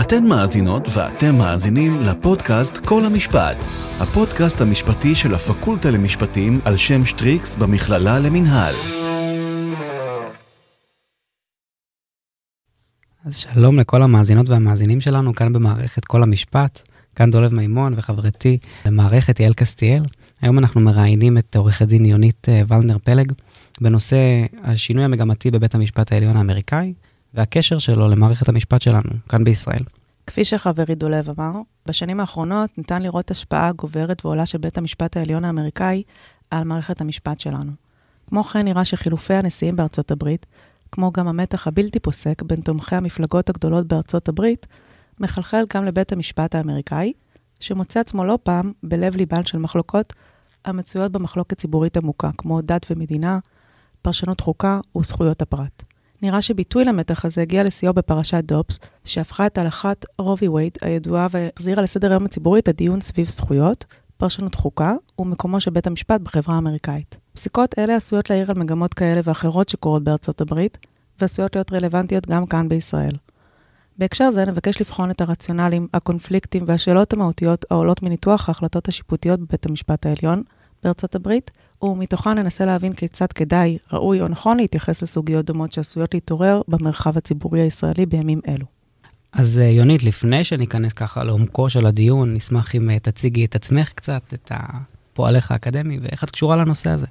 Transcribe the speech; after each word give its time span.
אתן 0.00 0.24
מאזינות 0.28 0.88
ואתם 0.94 1.34
מאזינים 1.38 2.02
לפודקאסט 2.02 2.86
כל 2.86 3.00
המשפט, 3.04 3.56
הפודקאסט 4.00 4.60
המשפטי 4.60 5.14
של 5.14 5.34
הפקולטה 5.34 5.90
למשפטים 5.90 6.54
על 6.64 6.76
שם 6.76 7.06
שטריקס 7.06 7.56
במכללה 7.56 8.18
למינהל. 8.18 8.74
אז 13.24 13.36
שלום 13.36 13.78
לכל 13.78 14.02
המאזינות 14.02 14.48
והמאזינים 14.48 15.00
שלנו 15.00 15.34
כאן 15.34 15.52
במערכת 15.52 16.04
כל 16.04 16.22
המשפט. 16.22 16.80
כאן 17.16 17.30
דולב 17.30 17.54
מימון 17.54 17.94
וחברתי 17.96 18.58
במערכת 18.86 19.40
יעל 19.40 19.52
קסטיאל. 19.52 20.02
היום 20.42 20.58
אנחנו 20.58 20.80
מראיינים 20.80 21.38
את 21.38 21.56
עורכת 21.56 21.86
דין 21.86 22.04
יונית 22.04 22.48
אה, 22.48 22.62
ולנר 22.68 22.98
פלג 22.98 23.32
בנושא 23.80 24.16
השינוי 24.62 25.04
המגמתי 25.04 25.50
בבית 25.50 25.74
המשפט 25.74 26.12
העליון 26.12 26.36
האמריקאי 26.36 26.92
והקשר 27.34 27.78
שלו 27.78 28.08
למערכת 28.08 28.48
המשפט 28.48 28.82
שלנו 28.82 29.10
כאן 29.28 29.44
בישראל. 29.44 29.82
כפי 30.26 30.44
שחברי 30.44 30.94
דולב 30.94 31.40
אמר, 31.40 31.52
בשנים 31.86 32.20
האחרונות 32.20 32.78
ניתן 32.78 33.02
לראות 33.02 33.30
השפעה 33.30 33.72
גוברת 33.72 34.24
ועולה 34.24 34.46
של 34.46 34.58
בית 34.58 34.78
המשפט 34.78 35.16
העליון 35.16 35.44
האמריקאי 35.44 36.02
על 36.50 36.64
מערכת 36.64 37.00
המשפט 37.00 37.40
שלנו. 37.40 37.72
כמו 38.26 38.44
כן 38.44 38.64
נראה 38.64 38.84
שחילופי 38.84 39.34
הנשיאים 39.34 39.76
בארצות 39.76 40.10
הברית, 40.10 40.46
כמו 40.92 41.12
גם 41.12 41.28
המתח 41.28 41.66
הבלתי 41.66 42.00
פוסק 42.00 42.42
בין 42.42 42.60
תומכי 42.60 42.96
המפלגות 42.96 43.48
הגדולות 43.48 43.86
בארצות 43.86 44.28
הברית, 44.28 44.66
מחלחל 45.20 45.64
גם 45.74 45.84
לבית 45.84 46.12
המשפט 46.12 46.54
האמריקאי, 46.54 47.12
שמוצא 47.60 48.00
עצמו 48.00 48.24
לא 48.24 48.38
פעם 48.42 48.72
בלב 48.82 49.16
ליבן 49.16 49.44
של 49.44 49.58
מחלוקות 49.58 50.12
המצויות 50.64 51.12
במחלוקת 51.12 51.58
ציבורית 51.58 51.96
עמוקה, 51.96 52.30
כמו 52.38 52.60
דת 52.60 52.86
ומדינה, 52.90 53.38
פרשנות 54.02 54.40
חוקה 54.40 54.80
וזכויות 54.96 55.42
הפרט. 55.42 55.93
נראה 56.24 56.42
שביטוי 56.42 56.84
למתח 56.84 57.24
הזה 57.24 57.42
הגיע 57.42 57.62
לשיאו 57.62 57.94
בפרשת 57.94 58.44
דופס, 58.44 58.78
שהפכה 59.04 59.46
את 59.46 59.58
הלכת 59.58 60.06
רובי 60.18 60.48
וייד 60.48 60.72
הידועה 60.82 61.26
והחזירה 61.30 61.82
לסדר 61.82 62.10
היום 62.10 62.24
הציבורי 62.24 62.60
את 62.60 62.68
הדיון 62.68 63.00
סביב 63.00 63.28
זכויות, 63.28 63.84
פרשנות 64.16 64.54
חוקה 64.54 64.94
ומקומו 65.18 65.60
של 65.60 65.70
בית 65.70 65.86
המשפט 65.86 66.20
בחברה 66.20 66.54
האמריקאית. 66.54 67.16
פסיקות 67.32 67.74
אלה 67.78 67.96
עשויות 67.96 68.30
להעיר 68.30 68.50
על 68.50 68.58
מגמות 68.58 68.94
כאלה 68.94 69.20
ואחרות 69.24 69.68
שקורות 69.68 70.04
בארצות 70.04 70.40
הברית, 70.40 70.78
ועשויות 71.20 71.56
להיות 71.56 71.72
רלוונטיות 71.72 72.26
גם 72.26 72.46
כאן 72.46 72.68
בישראל. 72.68 73.16
בהקשר 73.98 74.30
זה 74.30 74.44
נבקש 74.44 74.80
לבחון 74.80 75.10
את 75.10 75.20
הרציונלים, 75.20 75.88
הקונפליקטים 75.94 76.64
והשאלות 76.66 77.12
המהותיות 77.12 77.64
העולות 77.70 78.02
מניתוח 78.02 78.48
ההחלטות 78.48 78.88
השיפוטיות 78.88 79.40
בבית 79.40 79.66
המשפט 79.66 80.06
העליון 80.06 80.42
בארצות 80.84 81.14
הברית, 81.14 81.50
ומתוכן 81.82 82.38
ננסה 82.38 82.64
להבין 82.64 82.92
כיצד 82.92 83.32
כדאי, 83.32 83.78
ראוי 83.92 84.20
או 84.20 84.28
נכון 84.28 84.56
להתייחס 84.56 85.02
לסוגיות 85.02 85.46
דומות 85.46 85.72
שעשויות 85.72 86.14
להתעורר 86.14 86.62
במרחב 86.68 87.16
הציבורי 87.16 87.60
הישראלי 87.60 88.06
בימים 88.06 88.40
אלו. 88.48 88.66
אז 89.32 89.58
אה, 89.58 89.64
יונית, 89.64 90.02
לפני 90.02 90.44
שניכנס 90.44 90.92
ככה 90.92 91.24
לעומקו 91.24 91.70
של 91.70 91.86
הדיון, 91.86 92.34
נשמח 92.34 92.74
אם 92.74 92.90
אה, 92.90 92.98
תציגי 92.98 93.44
את 93.44 93.54
עצמך 93.54 93.92
קצת, 93.92 94.22
את 94.34 94.52
פועלך 95.14 95.50
האקדמי, 95.50 95.98
ואיך 96.02 96.24
את 96.24 96.30
קשורה 96.30 96.56
לנושא 96.56 96.90
הזה. 96.90 97.06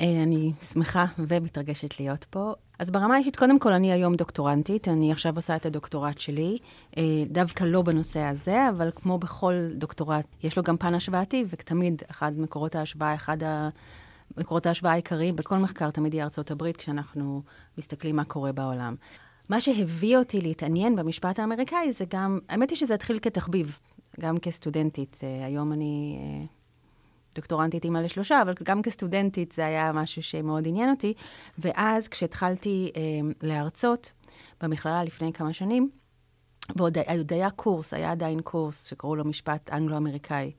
אה, 0.00 0.22
אני 0.22 0.52
שמחה 0.62 1.04
ומתרגשת 1.18 2.00
להיות 2.00 2.26
פה. 2.30 2.52
אז 2.78 2.90
ברמה 2.90 3.14
האישית, 3.14 3.36
קודם 3.36 3.58
כל, 3.58 3.72
אני 3.72 3.92
היום 3.92 4.14
דוקטורנטית, 4.14 4.88
אני 4.88 5.12
עכשיו 5.12 5.36
עושה 5.36 5.56
את 5.56 5.66
הדוקטורט 5.66 6.18
שלי, 6.18 6.58
אה, 6.98 7.02
דווקא 7.26 7.64
לא 7.64 7.82
בנושא 7.82 8.20
הזה, 8.20 8.68
אבל 8.68 8.90
כמו 8.94 9.18
בכל 9.18 9.54
דוקטורט, 9.74 10.26
יש 10.42 10.56
לו 10.56 10.62
גם 10.62 10.76
פן 10.76 10.94
השוואתי, 10.94 11.44
ותמיד 11.50 12.02
אחד 12.10 12.32
מקורות 12.38 12.74
ההשוואה, 12.74 13.14
אחד 13.14 13.42
ה... 13.42 13.68
מקורות 14.36 14.66
ההשוואה 14.66 14.92
העיקריים 14.92 15.36
בכל 15.36 15.56
מחקר 15.56 15.90
תמיד 15.90 16.14
יהיה 16.14 16.24
ארצות 16.24 16.50
הברית, 16.50 16.76
כשאנחנו 16.76 17.42
מסתכלים 17.78 18.16
מה 18.16 18.24
קורה 18.24 18.52
בעולם. 18.52 18.94
מה 19.48 19.60
שהביא 19.60 20.16
אותי 20.16 20.40
להתעניין 20.40 20.96
במשפט 20.96 21.38
האמריקאי 21.38 21.92
זה 21.92 22.04
גם, 22.08 22.38
האמת 22.48 22.70
היא 22.70 22.76
שזה 22.76 22.94
התחיל 22.94 23.18
כתחביב, 23.22 23.78
גם 24.20 24.38
כסטודנטית. 24.38 25.20
אה, 25.22 25.46
היום 25.46 25.72
אני 25.72 26.18
דוקטורנטית 27.34 27.84
אימא 27.84 27.98
לשלושה, 27.98 28.42
אבל 28.42 28.54
גם 28.62 28.82
כסטודנטית 28.82 29.52
זה 29.52 29.66
היה 29.66 29.92
משהו 29.92 30.22
שמאוד 30.22 30.68
עניין 30.68 30.90
אותי. 30.90 31.14
ואז 31.58 32.08
כשהתחלתי 32.08 32.92
אה, 32.96 33.00
להרצות 33.42 34.12
במכללה 34.60 35.04
לפני 35.04 35.32
כמה 35.32 35.52
שנים, 35.52 35.90
ועוד 36.76 36.98
היה 37.30 37.50
קורס, 37.50 37.94
היה 37.94 38.10
עדיין 38.10 38.40
קורס 38.40 38.84
שקראו 38.84 39.16
לו 39.16 39.24
משפט 39.24 39.70
אנגלו-אמריקאי. 39.72 40.52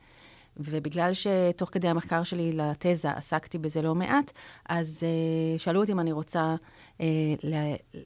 ובגלל 0.58 1.12
שתוך 1.14 1.70
כדי 1.72 1.88
המחקר 1.88 2.24
שלי 2.24 2.52
לתזה 2.52 3.12
עסקתי 3.12 3.58
בזה 3.58 3.82
לא 3.82 3.96
מעט, 3.96 4.32
אז 4.70 5.00
uh, 5.00 5.60
שאלו 5.60 5.82
אותי 5.82 5.92
אם 5.92 6.00
אני 6.00 6.12
רוצה 6.12 6.56
uh, 6.98 7.02
ל- 7.44 8.00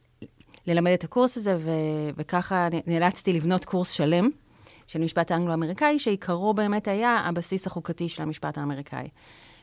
ללמד 0.67 0.91
את 0.91 1.03
הקורס 1.03 1.37
הזה, 1.37 1.57
ו- 1.59 2.09
וככה 2.17 2.67
נאלצתי 2.87 3.33
לבנות 3.33 3.65
קורס 3.65 3.91
שלם 3.91 4.29
של 4.87 5.01
משפט 5.01 5.31
האנגלו-אמריקאי, 5.31 5.99
שעיקרו 5.99 6.53
באמת 6.53 6.87
היה 6.87 7.21
הבסיס 7.25 7.67
החוקתי 7.67 8.09
של 8.09 8.23
המשפט 8.23 8.57
האמריקאי. 8.57 9.07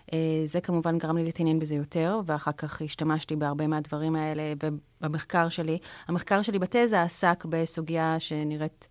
Uh, 0.06 0.14
זה 0.44 0.60
כמובן 0.60 0.98
גרם 0.98 1.16
לי 1.16 1.24
להתעניין 1.24 1.58
בזה 1.58 1.74
יותר, 1.74 2.20
ואחר 2.26 2.52
כך 2.52 2.82
השתמשתי 2.82 3.36
בהרבה 3.36 3.66
מהדברים 3.66 4.16
האלה 4.16 4.52
במחקר 5.00 5.48
שלי. 5.48 5.78
המחקר 6.08 6.42
שלי 6.42 6.58
בתזה 6.58 7.02
עסק 7.02 7.44
בסוגיה 7.48 8.20
שנראית 8.20 8.88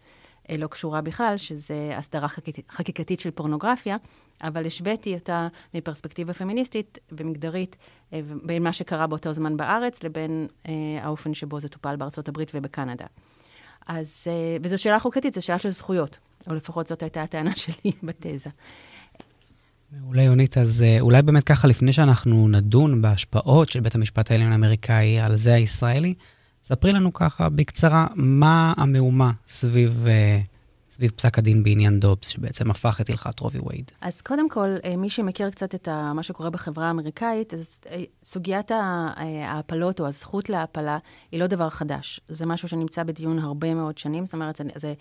uh, 0.47 0.58
לא 0.58 0.68
קשורה 0.68 1.02
בכלל, 1.02 1.38
שזה 1.38 1.92
הסדרה 1.97 2.28
חקיק... 2.28 2.56
חקיקתית 2.72 3.19
של 3.19 3.31
פורנוגרפיה, 3.31 3.98
אבל 4.42 4.66
השוויתי 4.66 5.13
אותה 5.13 5.48
מפרספקטיבה 5.74 6.34
פמיניסטית 6.34 6.98
ומגדרית 7.12 7.78
uh, 7.78 8.16
בין 8.44 8.63
מה 8.63 8.74
שקרה 8.74 9.08
באותו 9.08 9.34
זמן 9.34 9.58
בארץ 9.58 10.03
לבין 10.03 10.48
uh, 10.63 10.69
האופן 11.02 11.34
שבו 11.34 11.59
זה 11.59 11.69
טופל 11.69 11.96
בארצות 11.96 12.28
הברית 12.28 12.52
ובקנדה. 12.56 13.06
אז, 13.88 14.24
אה, 14.28 14.58
וזו 14.64 14.78
שאלה 14.78 15.00
חוקתית, 15.00 15.34
זו 15.34 15.46
שאלה 15.46 15.59
של 15.59 15.69
זכויות, 15.69 16.18
או 16.47 16.56
לפחות 16.56 16.88
זאת 16.88 17.03
הייתה 17.03 17.24
הטענה 17.24 17.56
שלי 17.64 17.92
בתזה. 18.03 18.50
מעולה, 19.92 20.22
יונית. 20.22 20.58
אז 20.58 20.81
אה, 20.81 20.97
אולי 21.00 21.22
באמת 21.22 21.44
ככה, 21.44 21.68
לפני 21.68 21.94
שאנחנו 21.94 22.47
נדון 22.47 23.02
בהשפעות 23.02 23.69
של 23.69 23.80
בית 23.80 23.96
המשפט 23.96 24.31
העליון 24.31 24.52
האמריקאי 24.52 25.19
על 25.19 25.38
זה 25.38 25.53
הישראלי, 25.53 26.14
ספרי 26.64 26.92
לנו 26.92 27.14
ככה 27.14 27.50
בקצרה, 27.50 28.08
מה 28.16 28.74
המהומה 28.78 29.31
סביב 29.47 30.06
uh, 30.06 30.48
סביב 31.01 31.12
פסק 31.12 31.38
הדין 31.38 31.63
בעניין 31.63 32.00
דובס, 32.00 32.28
שבעצם 32.28 32.72
הפך 32.72 33.01
את 33.01 33.09
הלכת 33.09 33.39
רובי 33.39 33.59
וייד. 33.66 33.91
אז 34.01 34.22
קודם 34.22 34.50
כל, 34.50 34.69
אה, 34.85 34.95
מי 34.95 35.09
שמכיר 35.09 35.50
קצת 35.50 35.75
את 35.75 35.88
מה 35.88 36.23
שקורה 36.23 36.50
בחברה 36.50 36.88
האמריקאית, 36.88 37.53
אז 37.53 37.79
אה, 37.91 38.03
סוגיית 38.23 38.72
אה, 38.72 39.13
ההפלות 39.45 40.00
או 40.00 40.07
הזכות 40.07 40.50
להפלה 40.50 40.97
היא 41.31 41.39
לא 41.39 41.47
דבר 41.47 41.69
חדש. 41.69 42.22
זה 42.28 42.45
משהו 42.45 42.67
שנמצא 42.67 43.03
בדיון 43.03 43.39
הרבה 43.39 43.73
מאוד 43.73 43.97
שנים, 43.97 44.25
זאת 44.25 44.34
אומרת, 44.34 44.56
זה, 44.56 44.63
זה, 44.75 44.94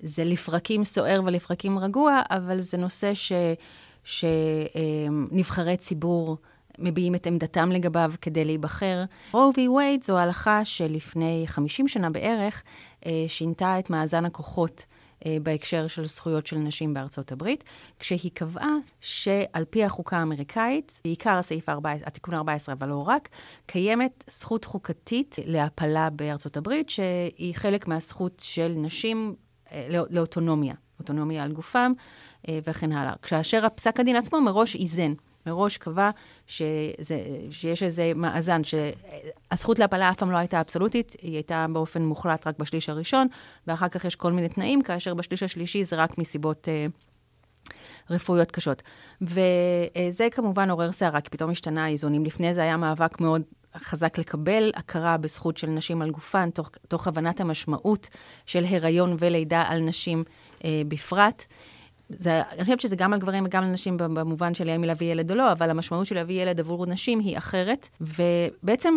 זה 0.00 0.24
לפרקים 0.24 0.84
סוער 0.84 1.20
ולפרקים 1.24 1.78
רגוע, 1.78 2.20
אבל 2.30 2.60
זה 2.60 2.76
נושא 2.76 3.12
שנבחרי 4.04 5.76
ציבור... 5.76 6.36
מביעים 6.78 7.14
את 7.14 7.26
עמדתם 7.26 7.72
לגביו 7.72 8.12
כדי 8.20 8.44
להיבחר. 8.44 9.04
רובי 9.32 9.68
וייד 9.68 10.04
זו 10.04 10.18
הלכה 10.18 10.64
שלפני 10.64 11.44
50 11.46 11.88
שנה 11.88 12.10
בערך 12.10 12.62
שינתה 13.28 13.78
את 13.78 13.90
מאזן 13.90 14.24
הכוחות 14.24 14.84
בהקשר 15.42 15.86
של 15.86 16.06
זכויות 16.06 16.46
של 16.46 16.56
נשים 16.56 16.94
בארצות 16.94 17.32
הברית, 17.32 17.64
כשהיא 17.98 18.30
קבעה 18.34 18.74
שעל 19.00 19.64
פי 19.70 19.84
החוקה 19.84 20.18
האמריקאית, 20.18 21.00
בעיקר 21.04 21.38
הסעיף 21.38 21.68
14, 21.68 22.08
התיקון 22.08 22.34
14, 22.34 22.74
אבל 22.74 22.88
לא 22.88 23.04
רק, 23.06 23.28
קיימת 23.66 24.24
זכות 24.30 24.64
חוקתית 24.64 25.36
להפלה 25.44 26.10
בארצות 26.10 26.56
הברית, 26.56 26.90
שהיא 26.90 27.54
חלק 27.54 27.88
מהזכות 27.88 28.42
של 28.44 28.74
נשים 28.76 29.34
אה, 29.72 29.86
לא, 29.90 30.04
לאוטונומיה, 30.10 30.74
אוטונומיה 31.00 31.42
על 31.42 31.52
גופם 31.52 31.92
אה, 32.48 32.58
וכן 32.66 32.92
הלאה. 32.92 33.14
כאשר 33.22 33.66
הפסק 33.66 34.00
הדין 34.00 34.16
עצמו 34.16 34.40
מראש 34.40 34.76
איזן. 34.76 35.12
מראש 35.46 35.76
קבע 35.76 36.10
שזה, 36.46 37.20
שיש 37.50 37.82
איזה 37.82 38.12
מאזן, 38.16 38.60
שהזכות 38.64 39.78
להפלה 39.78 40.10
אף 40.10 40.16
פעם 40.16 40.30
לא 40.30 40.36
הייתה 40.36 40.60
אבסולוטית, 40.60 41.16
היא 41.22 41.34
הייתה 41.34 41.66
באופן 41.72 42.02
מוחלט 42.02 42.46
רק 42.46 42.58
בשליש 42.58 42.88
הראשון, 42.88 43.26
ואחר 43.66 43.88
כך 43.88 44.04
יש 44.04 44.16
כל 44.16 44.32
מיני 44.32 44.48
תנאים, 44.48 44.82
כאשר 44.82 45.14
בשליש 45.14 45.42
השלישי 45.42 45.84
זה 45.84 45.96
רק 45.96 46.18
מסיבות 46.18 46.68
אה, 46.68 46.86
רפואיות 48.10 48.50
קשות. 48.50 48.82
וזה 49.20 50.28
כמובן 50.30 50.70
עורר 50.70 50.92
סערה, 50.92 51.20
כי 51.20 51.30
פתאום 51.30 51.50
השתנה 51.50 51.84
האיזונים. 51.84 52.24
לפני 52.24 52.54
זה 52.54 52.62
היה 52.62 52.76
מאבק 52.76 53.20
מאוד 53.20 53.42
חזק 53.76 54.18
לקבל 54.18 54.70
הכרה 54.74 55.16
בזכות 55.16 55.56
של 55.56 55.66
נשים 55.66 56.02
על 56.02 56.10
גופן, 56.10 56.50
תוך, 56.50 56.70
תוך 56.88 57.06
הבנת 57.06 57.40
המשמעות 57.40 58.08
של 58.46 58.64
הריון 58.64 59.16
ולידה 59.18 59.64
על 59.68 59.80
נשים 59.80 60.24
אה, 60.64 60.82
בפרט. 60.88 61.46
זה, 62.08 62.42
אני 62.52 62.64
חושבת 62.64 62.80
שזה 62.80 62.96
גם 62.96 63.12
על 63.12 63.18
גברים 63.18 63.44
וגם 63.46 63.64
על 63.64 63.70
נשים 63.70 63.96
במובן 63.96 64.54
של 64.54 64.68
האם 64.68 64.84
להביא 64.84 65.12
ילד 65.12 65.30
או 65.30 65.36
לא, 65.36 65.52
אבל 65.52 65.70
המשמעות 65.70 66.06
של 66.06 66.14
להביא 66.14 66.42
ילד 66.42 66.60
עבור 66.60 66.86
נשים 66.86 67.18
היא 67.18 67.38
אחרת. 67.38 67.88
ובעצם 68.00 68.94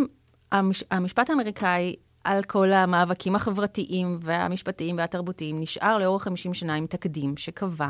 המש, 0.52 0.84
המשפט 0.92 1.30
האמריקאי 1.30 1.96
על 2.24 2.44
כל 2.44 2.74
המאבקים 2.74 3.36
החברתיים 3.36 4.18
והמשפטיים 4.20 4.98
והתרבותיים 4.98 5.62
נשאר 5.62 5.98
לאורך 5.98 6.24
50 6.24 6.54
שנה 6.54 6.76
עם 6.76 6.88
תקדים 6.88 7.38
שקבע 7.38 7.90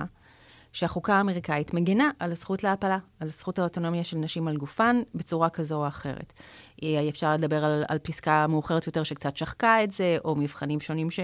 שהחוקה 0.74 1.16
האמריקאית 1.16 1.74
מגינה 1.74 2.10
על 2.20 2.32
הזכות 2.32 2.64
להפלה, 2.64 2.98
על 3.20 3.30
זכות 3.30 3.60
האוטונומיה 3.60 4.04
של 4.04 4.18
נשים 4.18 4.48
על 4.48 4.58
גופן 4.58 5.02
בצורה 5.16 5.50
כזו 5.50 5.76
או 5.76 5.88
אחרת. 5.88 6.34
אפשר 7.10 7.34
לדבר 7.34 7.66
על, 7.66 7.84
על 7.88 7.98
פסקה 7.98 8.48
מאוחרת 8.48 8.88
יותר 8.88 9.04
שקצת 9.04 9.38
שחקה 9.38 9.84
את 9.84 9.92
זה, 9.92 10.18
או 10.26 10.36
מבחנים 10.36 10.80
שונים 10.80 11.12
ש, 11.12 11.20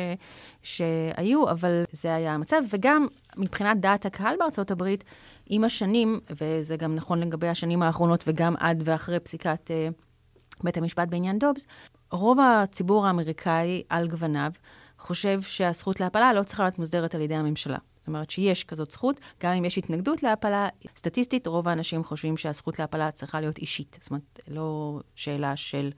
שהיו, 0.63 1.49
אבל 1.49 1.83
זה 1.91 2.15
היה 2.15 2.33
המצב. 2.33 2.61
וגם 2.69 3.07
מבחינת 3.37 3.79
דעת 3.79 4.05
הקהל 4.05 4.35
בארצות 4.39 4.71
הברית, 4.71 5.03
עם 5.45 5.63
השנים, 5.63 6.19
וזה 6.29 6.77
גם 6.77 6.95
נכון 6.95 7.19
לגבי 7.19 7.47
השנים 7.47 7.81
האחרונות 7.81 8.23
וגם 8.27 8.55
עד 8.59 8.83
ואחרי 8.85 9.19
פסיקת 9.19 9.71
uh, 9.71 10.63
בית 10.63 10.77
המשפט 10.77 11.07
בעניין 11.07 11.39
דובס, 11.39 11.67
רוב 12.11 12.37
הציבור 12.39 13.07
האמריקאי 13.07 13.83
על 13.89 14.07
גווניו 14.07 14.51
חושב 14.99 15.41
שהזכות 15.41 15.99
להפלה 15.99 16.33
לא 16.33 16.43
צריכה 16.43 16.63
להיות 16.63 16.79
מוסדרת 16.79 17.15
על 17.15 17.21
ידי 17.21 17.35
הממשלה. 17.35 17.77
זאת 18.05 18.07
אומרת 18.07 18.29
שיש 18.29 18.63
כזאת 18.63 18.91
זכות, 18.91 19.19
גם 19.43 19.53
אם 19.53 19.65
יש 19.65 19.77
התנגדות 19.77 20.23
להפלה, 20.23 20.67
סטטיסטית 20.97 21.47
רוב 21.47 21.67
האנשים 21.67 22.03
חושבים 22.03 22.37
שהזכות 22.37 22.79
להפלה 22.79 23.11
צריכה 23.11 23.39
להיות 23.39 23.57
אישית. 23.57 23.97
זאת 24.01 24.09
אומרת, 24.09 24.39
לא 24.47 24.99
שאלה 25.15 25.55
של 25.55 25.89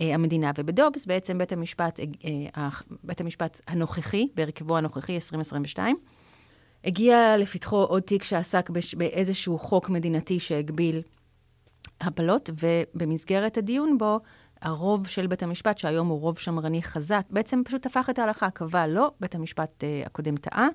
אה, 0.00 0.14
המדינה. 0.14 0.50
ובדובס 0.58 1.06
בעצם 1.06 1.38
בית 1.38 1.52
המשפט, 1.52 2.00
אה, 2.56 2.68
בית 3.04 3.20
המשפט 3.20 3.60
הנוכחי, 3.66 4.28
בהרכבו 4.34 4.76
הנוכחי, 4.76 5.14
2022, 5.14 5.96
הגיע 6.84 7.36
לפתחו 7.36 7.82
עוד 7.82 8.02
תיק 8.02 8.22
שעסק 8.24 8.70
בש, 8.70 8.94
באיזשהו 8.94 9.58
חוק 9.58 9.90
מדינתי 9.90 10.40
שהגביל 10.40 11.02
הפלות, 12.00 12.50
ובמסגרת 12.52 13.58
הדיון 13.58 13.98
בו, 13.98 14.20
הרוב 14.62 15.06
של 15.06 15.26
בית 15.26 15.42
המשפט, 15.42 15.78
שהיום 15.78 16.08
הוא 16.08 16.20
רוב 16.20 16.38
שמרני 16.38 16.82
חזק, 16.82 17.22
בעצם 17.30 17.62
פשוט 17.64 17.86
הפך 17.86 18.10
את 18.10 18.18
ההלכה, 18.18 18.50
קבע 18.50 18.86
לא, 18.86 19.10
בית 19.20 19.34
המשפט 19.34 19.84
uh, 19.84 20.06
הקודם 20.06 20.36
טעה, 20.36 20.68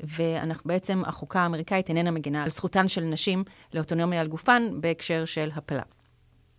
ואנחנו 0.00 0.68
בעצם, 0.68 1.02
החוקה 1.06 1.40
האמריקאית 1.40 1.88
איננה 1.88 2.10
מגינה 2.10 2.42
על 2.42 2.50
זכותן 2.50 2.88
של 2.88 3.00
נשים 3.00 3.44
לאוטונומיה 3.74 4.20
על 4.20 4.26
גופן 4.26 4.62
בהקשר 4.80 5.24
של 5.24 5.50
הפלה. 5.54 5.82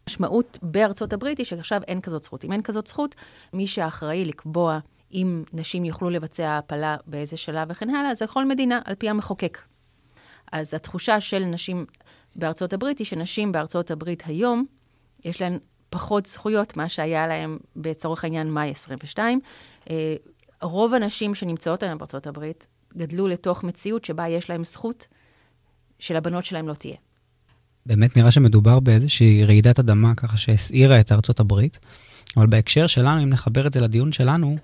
המשמעות 0.07 0.57
בארצות 0.61 1.13
הברית 1.13 1.37
היא 1.37 1.45
שעכשיו 1.45 1.81
אין 1.87 2.01
כזאת 2.01 2.23
זכות. 2.23 2.45
אם 2.45 2.51
אין 2.51 2.61
כזאת 2.61 2.87
זכות, 2.87 3.15
מי 3.53 3.67
שאחראי 3.67 4.25
לקבוע 4.25 4.79
אם 5.13 5.43
נשים 5.53 5.85
יוכלו 5.85 6.09
לבצע 6.09 6.57
הפלה 6.57 6.97
באיזה 7.07 7.37
שלב 7.37 7.67
וכן 7.71 7.89
הלאה, 7.89 8.15
זה 8.15 8.27
כל 8.27 8.45
מדינה, 8.45 8.79
על 8.85 8.95
פי 8.95 9.09
המחוקק. 9.09 9.61
אז 10.51 10.73
התחושה 10.73 11.21
של 11.21 11.39
נשים 11.45 11.85
בארצות 12.35 12.73
הברית 12.73 12.99
היא 12.99 13.05
שנשים 13.05 13.51
בארצות 13.51 13.91
הברית 13.91 14.23
היום, 14.25 14.65
יש 15.25 15.41
להן 15.41 15.57
פחות 15.95 16.25
זכויות 16.25 16.77
מה 16.77 16.89
שהיה 16.89 17.27
להן 17.27 17.57
בצורך 17.75 18.23
העניין 18.23 18.49
מאי 18.49 18.71
22. 18.71 19.39
אה, 19.89 20.15
רוב 20.61 20.93
הנשים 20.93 21.35
שנמצאות 21.35 21.83
היום 21.83 21.97
בארצות 21.97 22.27
הברית 22.27 22.67
גדלו 22.97 23.27
לתוך 23.27 23.63
מציאות 23.63 24.05
שבה 24.05 24.27
יש 24.27 24.49
להן 24.49 24.63
זכות 24.63 25.07
שלבנות 25.99 26.45
שלהן 26.45 26.65
לא 26.65 26.73
תהיה. 26.73 26.95
באמת 27.85 28.17
נראה 28.17 28.31
שמדובר 28.31 28.79
באיזושהי 28.79 29.45
רעידת 29.45 29.79
אדמה 29.79 30.15
ככה 30.15 30.37
שהסעירה 30.37 30.99
את 30.99 31.11
ארצות 31.11 31.39
הברית, 31.39 31.79
אבל 32.37 32.47
בהקשר 32.47 32.87
שלנו, 32.87 33.23
אם 33.23 33.29
נחבר 33.29 33.67
את 33.67 33.73
זה 33.73 33.81
לדיון 33.81 34.11
שלנו, 34.11 34.57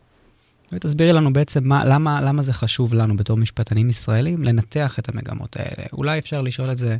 ותסבירי 0.71 1.13
לנו 1.13 1.33
בעצם 1.33 1.67
מה, 1.67 1.85
למה, 1.85 2.21
למה 2.21 2.43
זה 2.43 2.53
חשוב 2.53 2.93
לנו 2.93 3.15
בתור 3.17 3.37
משפטנים 3.37 3.89
ישראלים 3.89 4.43
לנתח 4.43 4.99
את 4.99 5.09
המגמות 5.09 5.55
האלה. 5.59 5.87
אולי 5.93 6.19
אפשר 6.19 6.41
לשאול 6.41 6.71
את 6.71 6.77
זה, 6.77 6.97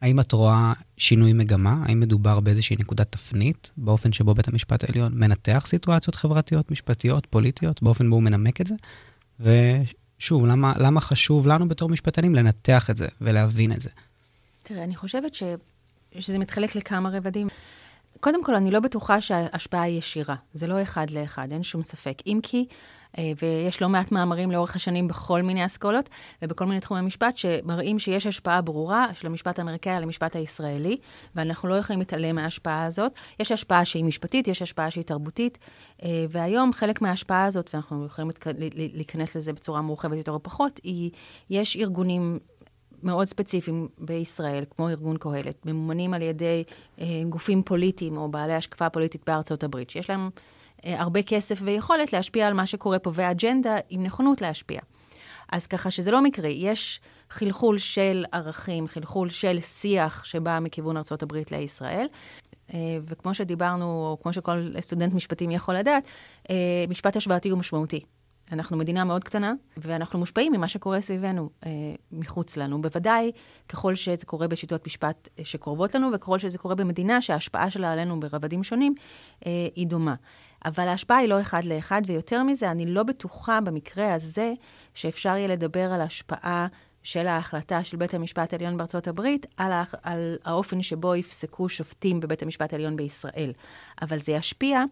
האם 0.00 0.20
את 0.20 0.32
רואה 0.32 0.72
שינוי 0.96 1.32
מגמה? 1.32 1.82
האם 1.86 2.00
מדובר 2.00 2.40
באיזושהי 2.40 2.76
נקודת 2.78 3.12
תפנית 3.12 3.70
באופן 3.76 4.12
שבו 4.12 4.34
בית 4.34 4.48
המשפט 4.48 4.84
העליון 4.84 5.18
מנתח 5.18 5.64
סיטואציות 5.66 6.14
חברתיות, 6.14 6.70
משפטיות, 6.70 7.26
פוליטיות, 7.26 7.82
באופן 7.82 8.10
בו 8.10 8.16
הוא 8.16 8.22
מנמק 8.22 8.60
את 8.60 8.66
זה? 8.66 8.74
ושוב, 9.40 10.46
למה, 10.46 10.72
למה 10.76 11.00
חשוב 11.00 11.46
לנו 11.46 11.68
בתור 11.68 11.88
משפטנים 11.88 12.34
לנתח 12.34 12.90
את 12.90 12.96
זה 12.96 13.06
ולהבין 13.20 13.72
את 13.72 13.80
זה? 13.80 13.90
תראה, 14.62 14.84
אני 14.84 14.96
חושבת 14.96 15.34
ש... 15.34 15.42
שזה 16.18 16.38
מתחלק 16.38 16.74
לכמה 16.74 17.10
רבדים. 17.10 17.48
קודם 18.20 18.44
כל, 18.44 18.54
אני 18.54 18.70
לא 18.70 18.80
בטוחה 18.80 19.20
שההשפעה 19.20 19.82
היא 19.82 19.98
ישירה. 19.98 20.34
זה 20.54 20.66
לא 20.66 20.82
אחד 20.82 21.10
לאחד, 21.10 21.48
אין 21.52 21.62
שום 21.62 21.82
ספק. 21.82 22.22
אם 22.26 22.40
כי 22.42 22.66
ויש 23.16 23.82
לא 23.82 23.88
מעט 23.88 24.12
מאמרים 24.12 24.50
לאורך 24.50 24.76
השנים 24.76 25.08
בכל 25.08 25.42
מיני 25.42 25.64
אסכולות 25.66 26.08
ובכל 26.42 26.64
מיני 26.66 26.80
תחומי 26.80 27.00
משפט 27.00 27.36
שמראים 27.36 27.98
שיש 27.98 28.26
השפעה 28.26 28.60
ברורה 28.60 29.06
של 29.14 29.26
המשפט 29.26 29.58
האמריקאי 29.58 29.92
על 29.92 30.02
המשפט 30.02 30.36
הישראלי, 30.36 30.96
ואנחנו 31.34 31.68
לא 31.68 31.74
יכולים 31.74 32.00
להתעלם 32.00 32.36
מההשפעה 32.36 32.84
הזאת. 32.84 33.12
יש 33.40 33.52
השפעה 33.52 33.84
שהיא 33.84 34.04
משפטית, 34.04 34.48
יש 34.48 34.62
השפעה 34.62 34.90
שהיא 34.90 35.04
תרבותית, 35.04 35.58
אה, 36.02 36.24
והיום 36.30 36.72
חלק 36.72 37.02
מההשפעה 37.02 37.44
הזאת, 37.44 37.70
ואנחנו 37.72 38.06
יכולים 38.06 38.30
להיכנס 38.74 39.36
לזה 39.36 39.52
בצורה 39.52 39.80
מורחבת 39.80 40.16
יותר 40.16 40.32
או 40.32 40.42
פחות, 40.42 40.80
היא, 40.82 41.10
יש 41.50 41.76
ארגונים 41.76 42.38
מאוד 43.02 43.26
ספציפיים 43.26 43.88
בישראל, 43.98 44.64
כמו 44.76 44.88
ארגון 44.88 45.16
קהלת, 45.16 45.66
ממומנים 45.66 46.14
על 46.14 46.22
ידי 46.22 46.64
אה, 47.00 47.22
גופים 47.28 47.62
פוליטיים 47.62 48.16
או 48.16 48.28
בעלי 48.28 48.54
השקפה 48.54 48.90
פוליטית 48.90 49.22
בארצות 49.26 49.64
הברית, 49.64 49.90
שיש 49.90 50.10
להם 50.10 50.30
אה, 50.36 50.57
הרבה 50.84 51.22
כסף 51.22 51.58
ויכולת 51.64 52.12
להשפיע 52.12 52.46
על 52.46 52.54
מה 52.54 52.66
שקורה 52.66 52.98
פה, 52.98 53.10
ואג'נדה 53.14 53.76
עם 53.88 54.02
נכונות 54.02 54.40
להשפיע. 54.40 54.80
אז 55.52 55.66
ככה 55.66 55.90
שזה 55.90 56.10
לא 56.10 56.22
מקרי, 56.22 56.58
יש 56.58 57.00
חלחול 57.30 57.78
של 57.78 58.24
ערכים, 58.32 58.88
חלחול 58.88 59.30
של 59.30 59.60
שיח 59.60 60.24
שבא 60.24 60.58
מכיוון 60.62 60.96
ארה"ב 60.96 61.32
לישראל. 61.50 62.06
אה, 62.74 62.78
וכמו 63.04 63.34
שדיברנו, 63.34 63.84
או 63.84 64.18
כמו 64.22 64.32
שכל 64.32 64.72
סטודנט 64.80 65.14
משפטים 65.14 65.50
יכול 65.50 65.74
לדעת, 65.74 66.04
אה, 66.50 66.84
משפט 66.88 67.16
השוואתי 67.16 67.48
הוא 67.48 67.58
משמעותי. 67.58 68.00
אנחנו 68.52 68.76
מדינה 68.76 69.04
מאוד 69.04 69.24
קטנה, 69.24 69.52
ואנחנו 69.76 70.18
מושפעים 70.18 70.52
ממה 70.52 70.68
שקורה 70.68 71.00
סביבנו, 71.00 71.50
אה, 71.66 71.70
מחוץ 72.12 72.56
לנו. 72.56 72.82
בוודאי, 72.82 73.32
ככל 73.68 73.94
שזה 73.94 74.26
קורה 74.26 74.48
בשיטות 74.48 74.86
משפט 74.86 75.28
שקרובות 75.44 75.94
לנו, 75.94 76.08
וככל 76.14 76.38
שזה 76.38 76.58
קורה 76.58 76.74
במדינה 76.74 77.22
שההשפעה 77.22 77.70
שלה 77.70 77.92
עלינו 77.92 78.20
ברבדים 78.20 78.62
שונים, 78.62 78.94
אה, 79.46 79.68
היא 79.74 79.86
דומה. 79.86 80.14
אבל 80.64 80.88
ההשפעה 80.88 81.16
היא 81.16 81.28
לא 81.28 81.40
אחד 81.40 81.64
לאחד, 81.64 82.02
ויותר 82.06 82.42
מזה, 82.42 82.70
אני 82.70 82.86
לא 82.86 83.02
בטוחה 83.02 83.60
במקרה 83.60 84.14
הזה 84.14 84.52
שאפשר 84.94 85.36
יהיה 85.36 85.48
לדבר 85.48 85.92
על 85.92 86.00
השפעה 86.00 86.66
של 87.02 87.26
ההחלטה 87.26 87.84
של 87.84 87.96
בית 87.96 88.14
המשפט 88.14 88.52
העליון 88.52 88.76
בארצות 88.76 89.08
הברית 89.08 89.46
על, 89.56 89.72
הא, 89.72 89.84
על 90.02 90.36
האופן 90.44 90.82
שבו 90.82 91.14
יפסקו 91.14 91.68
שופטים 91.68 92.20
בבית 92.20 92.42
המשפט 92.42 92.72
העליון 92.72 92.96
בישראל. 92.96 93.52
אבל 94.02 94.18
זה 94.18 94.32
ישפיע 94.32 94.84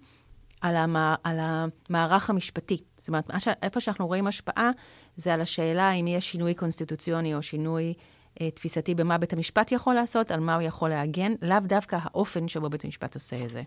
על, 0.61 0.77
המע, 0.77 1.15
על 1.25 1.39
המערך 1.41 2.31
המשפטי. 2.31 2.83
זאת 2.99 3.09
אומרת, 3.09 3.31
ש, 3.39 3.49
איפה 3.63 3.81
שאנחנו 3.81 4.07
רואים 4.07 4.27
השפעה, 4.27 4.71
זה 5.17 5.35
על 5.35 5.41
השאלה 5.41 5.93
אם 5.93 6.07
יש 6.07 6.31
שינוי 6.31 6.55
קונסטיטוציוני 6.55 7.35
או 7.35 7.43
שינוי 7.43 7.95
אה, 8.41 8.51
תפיסתי 8.51 8.95
במה 8.95 9.19
בית 9.19 9.33
המשפט 9.33 9.73
יכול 9.73 9.95
לעשות, 9.95 10.31
על 10.31 10.41
מה 10.41 10.55
הוא 10.55 10.63
יכול 10.63 10.89
להגן, 10.91 11.33
לאו 11.43 11.59
דווקא 11.61 11.99
האופן 12.03 12.49
שבו 12.49 12.71
בית 12.71 12.85
המשפט 12.85 13.15
עושה 13.15 13.45
את 13.45 13.51
זה. 13.51 13.63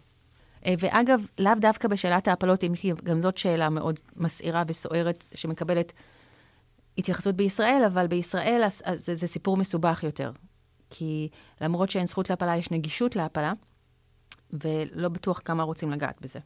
אה, 0.66 0.74
ואגב, 0.80 1.22
לאו 1.40 1.52
דווקא 1.62 1.88
בשאלת 1.88 2.28
ההפלות, 2.28 2.64
אם 2.64 2.76
כי 2.76 2.92
גם 3.04 3.20
זאת 3.20 3.38
שאלה 3.38 3.70
מאוד 3.70 4.00
מסעירה 4.16 4.64
וסוערת, 4.68 5.28
שמקבלת 5.36 5.94
התייחסות 6.98 7.36
בישראל, 7.36 7.84
אבל 7.88 8.08
בישראל 8.08 8.62
זה, 8.96 9.16
זה 9.16 9.28
סיפור 9.28 9.58
מסובך 9.58 10.04
יותר. 10.04 10.32
כי 10.90 11.30
למרות 11.62 11.90
שאין 11.90 12.06
זכות 12.06 12.30
להפלה, 12.30 12.58
יש 12.58 12.72
נגישות 12.72 13.16
להפלה, 13.16 13.54
ולא 14.54 15.10
בטוח 15.10 15.42
כמה 15.46 15.64
רוצים 15.64 15.92
לגעת 15.92 16.16
בזה. 16.22 16.40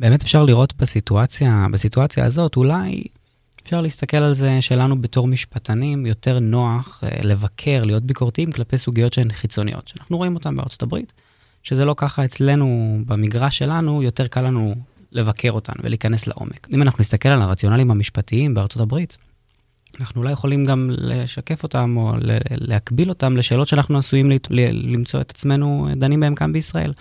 באמת 0.00 0.22
אפשר 0.22 0.44
לראות 0.44 0.74
בסיטואציה, 0.76 1.66
בסיטואציה 1.72 2.24
הזאת, 2.24 2.56
אולי 2.56 3.04
אפשר 3.62 3.80
להסתכל 3.80 4.16
על 4.16 4.34
זה 4.34 4.60
שלנו 4.60 5.00
בתור 5.00 5.26
משפטנים 5.26 6.06
יותר 6.06 6.38
נוח 6.38 7.04
אה, 7.04 7.22
לבקר, 7.22 7.84
להיות 7.84 8.02
ביקורתיים 8.02 8.52
כלפי 8.52 8.78
סוגיות 8.78 9.12
שהן 9.12 9.32
חיצוניות, 9.32 9.88
שאנחנו 9.88 10.16
רואים 10.16 10.34
אותן 10.34 10.56
בארצות 10.56 10.82
הברית, 10.82 11.12
שזה 11.62 11.84
לא 11.84 11.94
ככה 11.96 12.24
אצלנו, 12.24 12.98
במגרש 13.06 13.58
שלנו, 13.58 14.02
יותר 14.02 14.26
קל 14.26 14.42
לנו 14.42 14.74
לבקר 15.12 15.52
אותן 15.52 15.72
ולהיכנס 15.82 16.26
לעומק. 16.26 16.68
אם 16.72 16.82
אנחנו 16.82 17.00
נסתכל 17.00 17.28
על 17.28 17.42
הרציונלים 17.42 17.90
המשפטיים 17.90 18.54
בארצות 18.54 18.82
הברית, 18.82 19.16
אנחנו 20.00 20.20
אולי 20.20 20.32
יכולים 20.32 20.64
גם 20.64 20.90
לשקף 20.90 21.62
אותם 21.62 21.96
או 21.96 22.12
להקביל 22.50 23.08
אותם 23.08 23.36
לשאלות 23.36 23.68
שאנחנו 23.68 23.98
עשויים 23.98 24.30
למצוא 24.72 25.20
את 25.20 25.30
עצמנו 25.30 25.88
דנים 25.96 26.20
בהם 26.20 26.34
כאן 26.34 26.52
בישראל. 26.52 26.92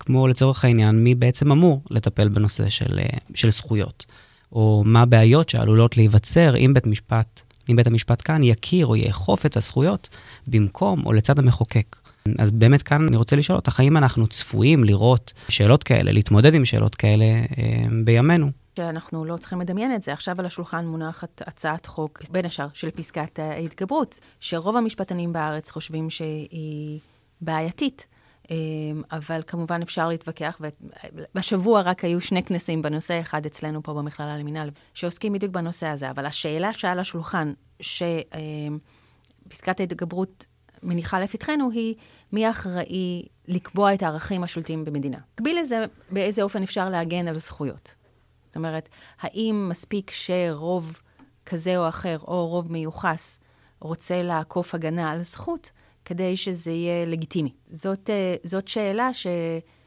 כמו 0.00 0.28
לצורך 0.28 0.64
העניין, 0.64 1.04
מי 1.04 1.14
בעצם 1.14 1.52
אמור 1.52 1.82
לטפל 1.90 2.28
בנושא 2.28 2.68
של, 2.68 3.00
של 3.34 3.50
זכויות, 3.50 4.06
או 4.52 4.82
מה 4.86 5.02
הבעיות 5.02 5.48
שעלולות 5.48 5.96
להיווצר 5.96 6.56
אם 6.56 6.74
בית 6.74 6.86
משפט, 6.86 7.40
אם 7.70 7.76
בית 7.76 7.86
המשפט 7.86 8.22
כאן 8.24 8.42
יכיר 8.42 8.86
או 8.86 8.96
יאכוף 8.96 9.46
את 9.46 9.56
הזכויות 9.56 10.08
במקום 10.46 11.06
או 11.06 11.12
לצד 11.12 11.38
המחוקק. 11.38 11.96
אז 12.38 12.50
באמת 12.50 12.82
כאן 12.82 13.06
אני 13.06 13.16
רוצה 13.16 13.36
לשאול 13.36 13.56
אותך, 13.56 13.80
האם 13.80 13.96
אנחנו 13.96 14.26
צפויים 14.26 14.84
לראות 14.84 15.32
שאלות 15.48 15.84
כאלה, 15.84 16.12
להתמודד 16.12 16.54
עם 16.54 16.64
שאלות 16.64 16.94
כאלה 16.94 17.24
אה, 17.24 17.86
בימינו? 18.04 18.50
שאנחנו 18.76 19.24
לא 19.24 19.36
צריכים 19.36 19.60
לדמיין 19.60 19.94
את 19.94 20.02
זה. 20.02 20.12
עכשיו 20.12 20.36
על 20.38 20.46
השולחן 20.46 20.86
מונחת 20.86 21.42
הצעת 21.46 21.86
חוק, 21.86 22.22
בין 22.30 22.44
השאר, 22.44 22.66
של 22.74 22.90
פסקת 22.90 23.38
ההתגברות, 23.38 24.20
שרוב 24.40 24.76
המשפטנים 24.76 25.32
בארץ 25.32 25.70
חושבים 25.70 26.10
שהיא 26.10 27.00
בעייתית. 27.40 28.06
אמ, 28.50 28.56
אבל 29.12 29.40
כמובן 29.46 29.82
אפשר 29.82 30.08
להתווכח, 30.08 30.60
ובשבוע 31.12 31.80
רק 31.80 32.04
היו 32.04 32.20
שני 32.20 32.42
כנסים 32.42 32.82
בנושא, 32.82 33.20
אחד 33.20 33.46
אצלנו 33.46 33.82
פה 33.82 33.94
במכללה 33.94 34.38
למינהל, 34.38 34.70
שעוסקים 34.94 35.32
בדיוק 35.32 35.52
בנושא 35.52 35.86
הזה. 35.86 36.10
אבל 36.10 36.26
השאלה 36.26 36.72
שעל 36.72 36.98
השולחן, 36.98 37.52
ש... 37.80 38.02
אמ, 38.02 38.78
שפסקת 39.46 39.80
ההתגברות 39.80 40.46
מניחה 40.82 41.20
לפתחנו 41.20 41.70
היא 41.70 41.94
מי 42.32 42.50
אחראי 42.50 43.22
לקבוע 43.48 43.94
את 43.94 44.02
הערכים 44.02 44.42
השולטים 44.42 44.84
במדינה. 44.84 45.18
מקביל 45.34 45.58
לזה, 45.60 45.84
באיזה 46.10 46.42
אופן 46.42 46.62
אפשר 46.62 46.88
להגן 46.88 47.28
על 47.28 47.38
זכויות. 47.38 47.94
זאת 48.46 48.56
אומרת, 48.56 48.88
האם 49.20 49.66
מספיק 49.70 50.10
שרוב 50.10 51.00
כזה 51.46 51.78
או 51.78 51.88
אחר, 51.88 52.18
או 52.18 52.48
רוב 52.48 52.72
מיוחס, 52.72 53.38
רוצה 53.80 54.22
לעקוף 54.22 54.74
הגנה 54.74 55.10
על 55.10 55.22
זכות, 55.22 55.70
כדי 56.04 56.36
שזה 56.36 56.70
יהיה 56.70 57.06
לגיטימי? 57.06 57.52
זאת, 57.70 58.10
אה, 58.10 58.34
זאת 58.44 58.68
שאלה 58.68 59.14
ש... 59.14 59.26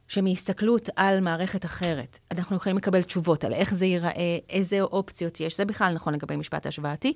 שמהסתכלות 0.09 0.89
על 0.95 1.19
מערכת 1.19 1.65
אחרת, 1.65 2.19
אנחנו 2.31 2.55
יכולים 2.55 2.77
לקבל 2.77 3.03
תשובות 3.03 3.43
על 3.43 3.53
איך 3.53 3.73
זה 3.73 3.85
ייראה, 3.85 4.37
איזה 4.49 4.81
אופציות 4.81 5.39
יש. 5.39 5.57
זה 5.57 5.65
בכלל 5.65 5.93
נכון 5.93 6.13
לגבי 6.13 6.35
משפט 6.35 6.65
השוואתי. 6.65 7.13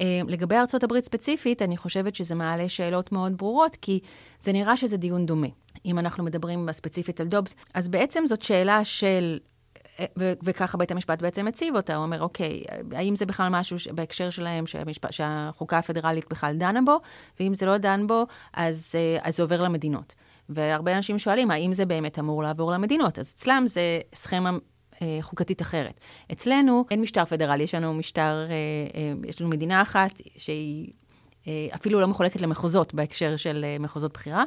אה, 0.00 0.20
לגבי 0.28 0.56
הברית 0.82 1.04
ספציפית, 1.04 1.62
אני 1.62 1.76
חושבת 1.76 2.14
שזה 2.14 2.34
מעלה 2.34 2.68
שאלות 2.68 3.12
מאוד 3.12 3.36
ברורות, 3.36 3.76
כי 3.80 4.00
זה 4.40 4.52
נראה 4.52 4.76
שזה 4.76 4.96
דיון 4.96 5.26
דומה. 5.26 5.46
אם 5.84 5.98
אנחנו 5.98 6.24
מדברים 6.24 6.72
ספציפית 6.72 7.20
על 7.20 7.26
דובס, 7.26 7.54
אז 7.74 7.88
בעצם 7.88 8.24
זאת 8.26 8.42
שאלה 8.42 8.84
של 8.84 9.38
ו- 10.18 10.32
וככה 10.42 10.78
בית 10.78 10.90
המשפט 10.90 11.22
בעצם 11.22 11.44
מציב 11.44 11.76
אותה, 11.76 11.96
הוא 11.96 12.04
אומר, 12.04 12.22
אוקיי, 12.22 12.62
האם 12.92 13.16
זה 13.16 13.26
בכלל 13.26 13.48
משהו 13.48 13.76
בהקשר 13.94 14.30
שלהם 14.30 14.66
שהמשפ... 14.66 15.10
שהחוקה 15.10 15.78
הפדרלית 15.78 16.26
בכלל 16.30 16.56
דנה 16.56 16.80
בו, 16.84 17.00
ואם 17.40 17.54
זה 17.54 17.66
לא 17.66 17.78
דן 17.78 18.06
בו, 18.06 18.26
אז, 18.52 18.92
אה, 18.94 19.18
אז 19.22 19.36
זה 19.36 19.42
עובר 19.42 19.62
למדינות. 19.62 20.14
והרבה 20.48 20.96
אנשים 20.96 21.18
שואלים, 21.18 21.50
האם 21.50 21.74
זה 21.74 21.86
באמת 21.86 22.18
אמור 22.18 22.42
לעבור 22.42 22.72
למדינות? 22.72 23.18
אז 23.18 23.32
אצלם 23.36 23.64
זה 23.66 23.98
סכמה 24.14 24.50
אה, 25.02 25.18
חוקתית 25.20 25.62
אחרת. 25.62 26.00
אצלנו 26.32 26.84
אין 26.90 27.00
משטר 27.00 27.24
פדרלי, 27.24 27.64
יש 27.64 27.74
לנו 27.74 27.94
משטר, 27.94 28.46
אה, 28.50 28.54
אה, 29.00 29.12
יש 29.28 29.40
לנו 29.40 29.50
מדינה 29.50 29.82
אחת 29.82 30.20
שהיא 30.36 30.92
אפילו 31.74 32.00
לא 32.00 32.06
מחולקת 32.06 32.40
למחוזות 32.40 32.94
בהקשר 32.94 33.36
של 33.36 33.64
מחוזות 33.80 34.12
בחירה, 34.12 34.44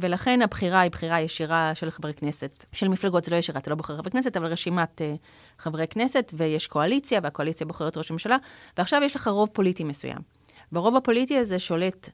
ולכן 0.00 0.42
הבחירה 0.42 0.80
היא 0.80 0.90
בחירה 0.90 1.20
ישירה 1.20 1.72
של 1.74 1.90
חברי 1.90 2.14
כנסת. 2.14 2.64
של 2.72 2.88
מפלגות 2.88 3.24
זה 3.24 3.30
לא 3.30 3.36
ישירה, 3.36 3.58
אתה 3.60 3.70
לא 3.70 3.76
בוחר 3.76 3.96
חברי 3.96 4.10
כנסת, 4.10 4.36
אבל 4.36 4.46
רשימת 4.46 5.00
חברי 5.58 5.86
כנסת, 5.86 6.32
ויש 6.36 6.66
קואליציה, 6.66 7.20
והקואליציה 7.22 7.66
בוחרת 7.66 7.96
ראש 7.96 8.10
ממשלה, 8.10 8.36
ועכשיו 8.78 9.02
יש 9.02 9.16
לך 9.16 9.28
רוב 9.28 9.48
פוליטי 9.52 9.84
מסוים. 9.84 10.18
והרוב 10.72 10.96
הפוליטי 10.96 11.38
הזה 11.38 11.58
שולט 11.58 12.10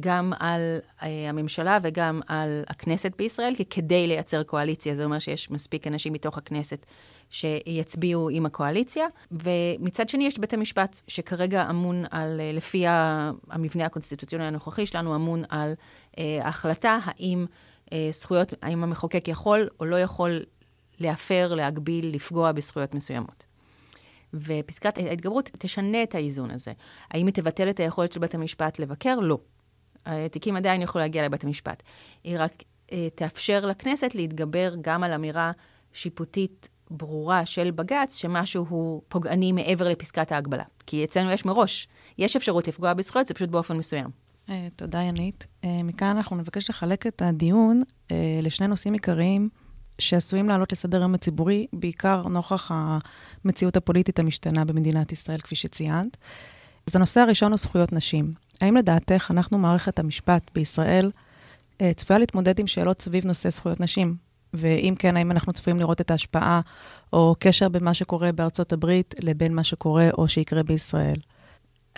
גם 0.00 0.32
על 0.38 0.78
הממשלה 1.00 1.78
וגם 1.82 2.20
על 2.26 2.62
הכנסת 2.68 3.12
בישראל, 3.18 3.54
כי 3.56 3.64
כדי 3.64 4.06
לייצר 4.06 4.42
קואליציה, 4.42 4.96
זה 4.96 5.04
אומר 5.04 5.18
שיש 5.18 5.50
מספיק 5.50 5.86
אנשים 5.86 6.12
מתוך 6.12 6.38
הכנסת 6.38 6.86
שיצביעו 7.32 8.28
עם 8.30 8.46
הקואליציה, 8.46 9.06
ומצד 9.30 10.08
שני 10.08 10.26
יש 10.26 10.38
בית 10.38 10.52
המשפט, 10.52 11.00
שכרגע 11.06 11.70
אמון 11.70 12.04
על, 12.10 12.40
אה, 12.40 12.52
לפי 12.52 12.84
המבנה 12.86 13.86
הקונסטיטוציוני 13.86 14.44
הנוכחי 14.44 14.86
שלנו, 14.86 15.14
אמון 15.14 15.42
על 15.48 15.72
אה, 16.18 16.38
ההחלטה 16.42 16.98
האם 17.04 17.46
אה, 17.92 18.08
זכויות, 18.12 18.54
האם 18.62 18.82
המחוקק 18.84 19.28
יכול 19.28 19.68
או 19.80 19.84
לא 19.84 20.00
יכול 20.00 20.42
להפר, 21.00 21.54
להגביל, 21.54 22.14
לפגוע 22.14 22.52
בזכויות 22.52 22.94
מסוימות. 22.94 23.44
ופסקת 24.34 24.98
ההתגברות 24.98 25.50
תשנה 25.58 26.02
את 26.02 26.14
האיזון 26.14 26.50
הזה. 26.50 26.72
האם 27.10 27.26
היא 27.26 27.34
תבטל 27.34 27.70
את 27.70 27.80
היכולת 27.80 28.12
של 28.12 28.20
בית 28.20 28.34
המשפט 28.34 28.78
לבקר? 28.78 29.14
לא. 29.20 29.38
התיקים 30.06 30.56
עדיין 30.56 30.82
יוכלו 30.82 31.00
להגיע 31.00 31.24
לבית 31.24 31.44
המשפט. 31.44 31.82
היא 32.24 32.36
רק 32.38 32.62
תאפשר 33.14 33.66
לכנסת 33.66 34.14
להתגבר 34.14 34.74
גם 34.80 35.02
על 35.02 35.12
אמירה 35.12 35.52
שיפוטית 35.92 36.68
ברורה 36.90 37.46
של 37.46 37.70
בג"ץ 37.70 38.16
שמשהו 38.16 38.66
הוא 38.68 39.02
פוגעני 39.08 39.52
מעבר 39.52 39.88
לפסקת 39.88 40.32
ההגבלה. 40.32 40.64
כי 40.86 41.04
אצלנו 41.04 41.30
יש 41.30 41.44
מראש, 41.44 41.88
יש 42.18 42.36
אפשרות 42.36 42.68
לפגוע 42.68 42.94
בזכויות, 42.94 43.26
זה 43.26 43.34
פשוט 43.34 43.48
באופן 43.50 43.76
מסוים. 43.76 44.06
Uh, 44.48 44.50
תודה, 44.76 45.02
ינית. 45.02 45.46
Uh, 45.62 45.66
מכאן 45.84 46.16
אנחנו 46.16 46.36
נבקש 46.36 46.70
לחלק 46.70 47.06
את 47.06 47.22
הדיון 47.22 47.82
uh, 47.82 48.12
לשני 48.42 48.66
נושאים 48.66 48.92
עיקריים 48.92 49.48
שעשויים 49.98 50.48
לעלות 50.48 50.72
לסדר 50.72 50.98
היום 50.98 51.14
הציבורי, 51.14 51.66
בעיקר 51.72 52.22
נוכח 52.28 52.70
המציאות 52.74 53.76
הפוליטית 53.76 54.18
המשתנה 54.18 54.64
במדינת 54.64 55.12
ישראל, 55.12 55.38
כפי 55.38 55.56
שציינת. 55.56 56.16
אז 56.86 56.96
הנושא 56.96 57.20
הראשון 57.20 57.52
הוא 57.52 57.58
זכויות 57.58 57.92
נשים. 57.92 58.34
האם 58.62 58.76
לדעתך 58.76 59.30
אנחנו, 59.30 59.58
מערכת 59.58 59.98
המשפט 59.98 60.50
בישראל, 60.54 61.10
uh, 61.78 61.82
צפויה 61.96 62.18
להתמודד 62.18 62.58
עם 62.58 62.66
שאלות 62.66 63.02
סביב 63.02 63.26
נושא 63.26 63.50
זכויות 63.50 63.80
נשים? 63.80 64.16
ואם 64.54 64.94
כן, 64.98 65.16
האם 65.16 65.30
אנחנו 65.30 65.52
צפויים 65.52 65.78
לראות 65.78 66.00
את 66.00 66.10
ההשפעה 66.10 66.60
או 67.12 67.34
קשר 67.38 67.68
בין 67.68 67.84
מה 67.84 67.94
שקורה 67.94 68.32
בארצות 68.32 68.72
הברית 68.72 69.14
לבין 69.20 69.54
מה 69.54 69.64
שקורה 69.64 70.10
או 70.18 70.28
שיקרה 70.28 70.62
בישראל? 70.62 71.16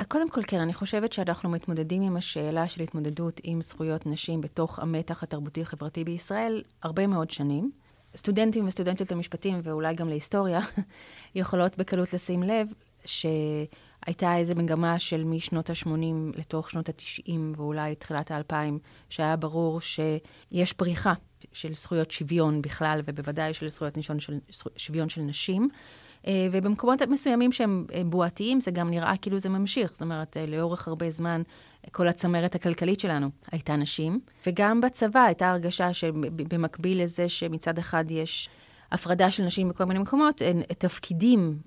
קודם 0.08 0.30
כל, 0.30 0.40
כן, 0.46 0.60
אני 0.60 0.74
חושבת 0.74 1.12
שאנחנו 1.12 1.48
מתמודדים 1.50 2.02
עם 2.02 2.16
השאלה 2.16 2.68
של 2.68 2.82
התמודדות 2.82 3.40
עם 3.44 3.62
זכויות 3.62 4.06
נשים 4.06 4.40
בתוך 4.40 4.78
המתח 4.78 5.22
התרבותי-חברתי 5.22 6.04
בישראל 6.04 6.62
הרבה 6.82 7.06
מאוד 7.06 7.30
שנים. 7.30 7.70
סטודנטים 8.16 8.66
וסטודנטיות 8.66 9.12
למשפטים, 9.12 9.60
ואולי 9.62 9.94
גם 9.94 10.08
להיסטוריה, 10.08 10.60
יכולות 11.34 11.78
בקלות 11.78 12.12
לשים 12.12 12.42
לב 12.42 12.68
שהייתה 14.04 14.36
איזו 14.36 14.54
מגמה 14.56 14.98
של 14.98 15.24
משנות 15.24 15.70
ה-80 15.70 16.38
לתוך 16.38 16.70
שנות 16.70 16.88
ה-90 16.88 17.32
ואולי 17.56 17.94
תחילת 17.94 18.30
ה-2000, 18.30 18.54
שהיה 19.08 19.36
ברור 19.36 19.80
שיש 19.80 20.72
פריחה 20.72 21.12
של 21.52 21.74
זכויות 21.74 22.10
שוויון 22.10 22.62
בכלל, 22.62 23.00
ובוודאי 23.04 23.54
של 23.54 23.68
זכויות 23.68 23.96
נשון 23.96 24.20
של, 24.20 24.38
שוויון 24.76 25.08
של 25.08 25.20
נשים. 25.20 25.68
אה, 26.26 26.48
ובמקומות 26.52 27.02
מסוימים 27.02 27.52
שהם 27.52 27.86
אה, 27.94 28.02
בועתיים, 28.04 28.60
זה 28.60 28.70
גם 28.70 28.90
נראה 28.90 29.16
כאילו 29.16 29.38
זה 29.38 29.48
ממשיך. 29.48 29.92
זאת 29.92 30.02
אומרת, 30.02 30.36
אה, 30.36 30.46
לאורך 30.46 30.88
הרבה 30.88 31.10
זמן, 31.10 31.42
כל 31.92 32.08
הצמרת 32.08 32.54
הכלכלית 32.54 33.00
שלנו 33.00 33.30
הייתה 33.52 33.76
נשים. 33.76 34.20
וגם 34.46 34.80
בצבא 34.80 35.20
הייתה 35.20 35.50
הרגשה 35.50 35.92
שבמקביל 35.92 37.02
לזה 37.02 37.28
שמצד 37.28 37.78
אחד 37.78 38.04
יש 38.10 38.48
הפרדה 38.92 39.30
של 39.30 39.42
נשים 39.42 39.68
בכל 39.68 39.84
מיני 39.84 40.00
מקומות, 40.00 40.42
תפקידים 40.78 41.58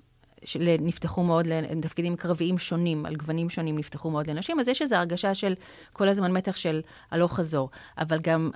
נפתחו 0.80 1.22
מאוד, 1.22 1.46
תפקידים 1.82 2.16
קרביים 2.16 2.58
שונים, 2.58 3.06
על 3.06 3.16
גוונים 3.16 3.50
שונים 3.50 3.78
נפתחו 3.78 4.10
מאוד 4.10 4.30
לנשים, 4.30 4.60
אז 4.60 4.68
יש 4.68 4.82
איזו 4.82 4.96
הרגשה 4.96 5.34
של 5.34 5.54
כל 5.92 6.08
הזמן 6.08 6.32
מתח 6.32 6.56
של 6.56 6.80
הלוך 7.10 7.36
חזור. 7.36 7.70
אבל 7.98 8.18
גם 8.22 8.50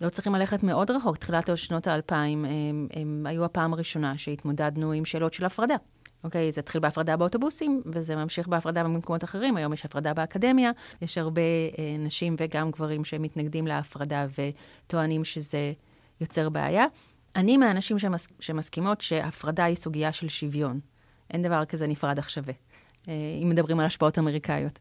לא 0.00 0.08
צריכים 0.08 0.34
ללכת 0.34 0.62
מאוד 0.62 0.90
רחוק. 0.90 1.16
תחילת 1.16 1.50
שנות 1.56 1.86
האלפיים 1.86 2.44
הם, 2.44 2.88
הם 2.92 3.26
היו 3.28 3.44
הפעם 3.44 3.72
הראשונה 3.72 4.18
שהתמודדנו 4.18 4.92
עם 4.92 5.04
שאלות 5.04 5.34
של 5.34 5.44
הפרדה. 5.44 5.76
אוקיי, 6.24 6.52
זה 6.52 6.60
התחיל 6.60 6.80
בהפרדה 6.80 7.16
באוטובוסים, 7.16 7.82
וזה 7.86 8.16
ממשיך 8.16 8.48
בהפרדה 8.48 8.84
במקומות 8.84 9.24
אחרים. 9.24 9.56
היום 9.56 9.72
יש 9.72 9.84
הפרדה 9.84 10.14
באקדמיה, 10.14 10.70
יש 11.02 11.18
הרבה 11.18 11.42
אה, 11.78 11.96
נשים 11.98 12.36
וגם 12.38 12.70
גברים 12.70 13.04
שמתנגדים 13.04 13.66
להפרדה 13.66 14.26
וטוענים 14.38 15.24
שזה 15.24 15.72
יוצר 16.20 16.48
בעיה. 16.48 16.84
אני 17.36 17.56
מהאנשים 17.56 17.98
שמס, 17.98 18.28
שמסכימות 18.40 19.00
שהפרדה 19.00 19.64
היא 19.64 19.76
סוגיה 19.76 20.12
של 20.12 20.28
שוויון. 20.28 20.80
אין 21.30 21.42
דבר 21.42 21.64
כזה 21.64 21.86
נפרד 21.86 22.18
אך 22.18 22.30
שווה, 22.30 22.54
אה, 23.08 23.12
אם 23.42 23.48
מדברים 23.48 23.80
על 23.80 23.86
השפעות 23.86 24.18
אמריקאיות. 24.18 24.78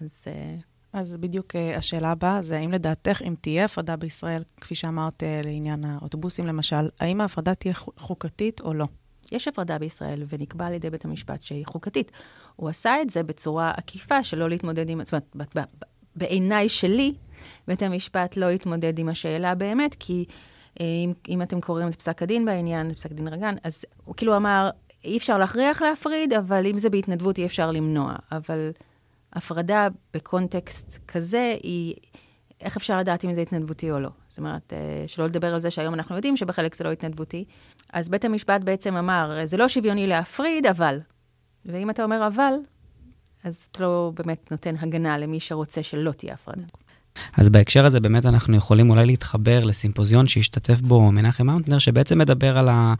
אז... 0.00 0.24
אה, 0.26 0.56
אז 0.92 1.16
בדיוק 1.20 1.56
uh, 1.56 1.78
השאלה 1.78 2.10
הבאה 2.10 2.42
זה 2.42 2.56
האם 2.56 2.72
לדעתך, 2.72 3.22
אם 3.22 3.34
תהיה 3.40 3.64
הפרדה 3.64 3.96
בישראל, 3.96 4.42
כפי 4.60 4.74
שאמרת 4.74 5.22
לעניין 5.44 5.84
האוטובוסים 5.84 6.46
למשל, 6.46 6.88
האם 7.00 7.20
ההפרדה 7.20 7.54
תהיה 7.54 7.74
חוקתית 7.74 8.60
או 8.60 8.74
לא? 8.74 8.86
יש 9.32 9.48
הפרדה 9.48 9.78
בישראל, 9.78 10.22
ונקבע 10.28 10.66
על 10.66 10.72
ידי 10.72 10.90
בית 10.90 11.04
המשפט 11.04 11.42
שהיא 11.42 11.66
חוקתית. 11.66 12.12
הוא 12.56 12.68
עשה 12.68 13.02
את 13.02 13.10
זה 13.10 13.22
בצורה 13.22 13.70
עקיפה, 13.70 14.24
שלא 14.24 14.48
להתמודד 14.48 14.90
עם... 14.90 15.04
זאת 15.04 15.14
אומרת, 15.34 15.56
בעיניי 16.16 16.68
שלי, 16.68 17.14
בית 17.68 17.82
המשפט 17.82 18.36
לא 18.36 18.48
התמודד 18.48 18.98
עם 18.98 19.08
השאלה 19.08 19.54
באמת, 19.54 19.96
כי 19.98 20.24
אה, 20.80 20.84
אם, 21.04 21.12
אם 21.28 21.42
אתם 21.42 21.60
קוראים 21.60 21.88
את 21.88 21.94
פסק 21.94 22.22
הדין 22.22 22.44
בעניין, 22.44 22.94
פסק 22.94 23.12
דין 23.12 23.28
רגן, 23.28 23.54
אז 23.64 23.84
הוא 24.04 24.14
כאילו 24.14 24.36
אמר, 24.36 24.70
אי 25.04 25.16
אפשר 25.16 25.38
להכריח 25.38 25.82
להפריד, 25.82 26.32
אבל 26.32 26.66
אם 26.66 26.78
זה 26.78 26.90
בהתנדבות 26.90 27.38
אי 27.38 27.46
אפשר 27.46 27.70
למנוע. 27.70 28.14
אבל 28.32 28.70
הפרדה 29.32 29.88
בקונטקסט 30.14 30.98
כזה 31.08 31.54
היא, 31.62 31.94
איך 32.60 32.76
אפשר 32.76 32.98
לדעת 32.98 33.24
אם 33.24 33.34
זה 33.34 33.40
התנדבותי 33.40 33.90
או 33.90 34.00
לא? 34.00 34.08
זאת 34.28 34.38
אומרת, 34.38 34.72
אה, 34.72 35.04
שלא 35.06 35.26
לדבר 35.26 35.54
על 35.54 35.60
זה 35.60 35.70
שהיום 35.70 35.94
אנחנו 35.94 36.16
יודעים 36.16 36.36
שבחלק 36.36 36.74
זה 36.74 36.84
לא 36.84 36.92
התנדבותי. 36.92 37.44
אז 37.92 38.08
בית 38.08 38.24
המשפט 38.24 38.60
בעצם 38.60 38.96
אמר, 38.96 39.40
זה 39.44 39.56
לא 39.56 39.68
שוויוני 39.68 40.06
להפריד, 40.06 40.66
אבל. 40.66 41.00
ואם 41.64 41.90
אתה 41.90 42.04
אומר 42.04 42.26
אבל, 42.26 42.52
אז 43.44 43.66
אתה 43.70 43.82
לא 43.82 44.12
באמת 44.14 44.50
נותן 44.50 44.74
הגנה 44.80 45.18
למי 45.18 45.40
שרוצה 45.40 45.82
שלא 45.82 46.12
תהיה 46.12 46.34
הפרדה. 46.34 46.62
אז 47.36 47.48
בהקשר 47.48 47.84
הזה 47.84 48.00
באמת 48.00 48.26
אנחנו 48.26 48.56
יכולים 48.56 48.90
אולי 48.90 49.06
להתחבר 49.06 49.64
לסימפוזיון 49.64 50.26
שהשתתף 50.26 50.80
בו 50.80 51.12
מנחם 51.12 51.46
מאונטנר, 51.46 51.78
שבעצם 51.78 52.18
מדבר 52.18 52.58
על, 52.58 52.68
ה, 52.68 52.94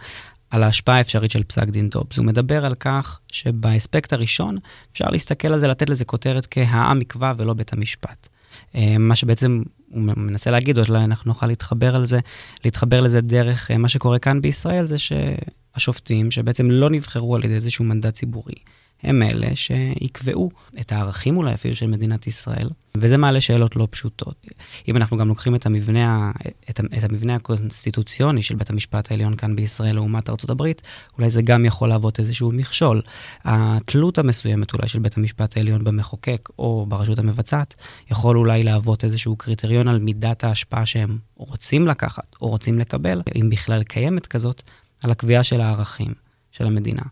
על 0.50 0.62
ההשפעה 0.62 0.97
האפשרית 0.99 1.30
של 1.30 1.42
פסק 1.42 1.69
דין 1.69 1.88
דובס. 1.88 2.19
הוא 2.19 2.26
מדבר 2.26 2.64
על 2.64 2.75
כך 2.75 3.21
שבאספקט 3.33 4.12
הראשון 4.12 4.59
אפשר 4.92 5.11
להסתכל 5.11 5.52
על 5.52 5.61
זה, 5.61 5.69
לתת 5.69 5.90
לזה 5.90 6.04
כותרת 6.04 6.47
כהעם 6.50 7.00
יקבע 7.00 7.33
ולא 7.37 7.54
בית 7.54 7.73
המשפט. 7.73 8.28
אה, 8.75 8.99
מה 8.99 9.16
שבעצם 9.16 9.62
הוא 9.88 10.02
מנסה 10.02 10.50
להגיד, 10.50 10.78
או 10.78 10.85
שאולי 10.85 11.04
אנחנו 11.04 11.28
נוכל 11.28 11.47
להתחבר 11.47 11.97
על 11.97 12.07
זה, 12.07 12.21
להתחבר 12.64 13.00
לזה 13.00 13.21
דרך 13.21 13.71
אה, 13.71 13.78
מה 13.78 13.88
שקורה 13.88 14.19
כאן 14.19 14.40
בישראל, 14.40 14.87
זה 14.87 14.97
שהשופטים, 14.99 16.30
שבעצם 16.30 16.71
לא 16.71 16.90
נבחרו 16.90 17.37
על 17.37 17.45
ידי 17.45 17.54
איזשהו 17.54 17.85
מנדט 17.85 18.14
ציבורי, 18.14 18.54
הם 19.02 19.23
אלה 19.23 19.57
שיקבעו 19.57 20.50
את 20.80 20.92
הערכים 20.92 21.37
אולי 21.37 21.54
אפילו 21.54 21.75
של 21.75 21.87
מדינת 21.87 22.26
ישראל, 22.26 22.71
וזה 22.97 23.16
מעלה 23.16 23.40
שאלות 23.40 23.76
לא 23.76 23.88
פשוטות. 23.90 24.47
אם 24.88 24.97
אנחנו 24.97 25.16
גם 25.16 25.28
לוקחים 25.28 25.54
את 25.54 25.66
המבנה, 25.66 26.30
את, 26.71 26.80
את 26.99 27.11
המבנה 27.11 27.35
הקונסטיטוציוני 27.35 28.42
של 28.42 28.54
בית 28.54 28.71
המשפט 28.71 29.11
העליון 29.11 29.37
כאן 29.37 29.57
בישראל 29.57 29.95
לעומת 29.95 30.30
ארצות 30.30 30.50
הברית, 30.50 30.83
אולי 31.19 31.30
זה 31.30 31.42
גם 31.42 31.64
יכול 31.64 31.88
להוות 31.88 32.21
איזשהו 32.21 32.52
מכשול. 32.52 33.02
התלות 33.45 34.19
המסוימת 34.19 34.75
אולי 34.75 34.88
של 34.88 34.99
בית 34.99 35.16
המשפט 35.16 35.57
העליון 35.57 35.85
במחוקק 35.85 36.49
או 36.59 36.87
ברשות 36.88 37.19
המבצעת, 37.19 37.75
יכול 38.11 38.37
אולי 38.37 38.62
להוות 38.62 39.04
איזשהו 39.04 39.37
קריטריון 39.37 39.88
על 39.88 39.99
מידת 39.99 40.45
ההשפעה 40.45 40.87
שהם 40.87 41.19
רוצים 41.37 41.87
לקחת 41.87 42.37
או 42.40 42.49
רוצים 42.49 42.78
לקבל, 42.78 43.23
אם 43.37 43.50
בכלל 43.50 43.83
קיימת 43.83 44.26
כזאת, 44.26 44.62
על 45.02 45.11
הקביעה 45.11 45.42
של 45.42 45.61
הערכים 45.61 46.14
של 46.52 46.66
המדינה. 46.66 47.02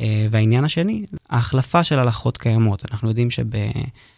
אה, 0.00 0.26
והעניין 0.30 0.64
השני, 0.64 1.04
ההחלפה 1.30 1.84
של 1.84 1.98
הלכות 1.98 2.38
קיימות. 2.38 2.84
אנחנו 2.90 3.08
יודעים 3.08 3.30
שב, 3.30 3.44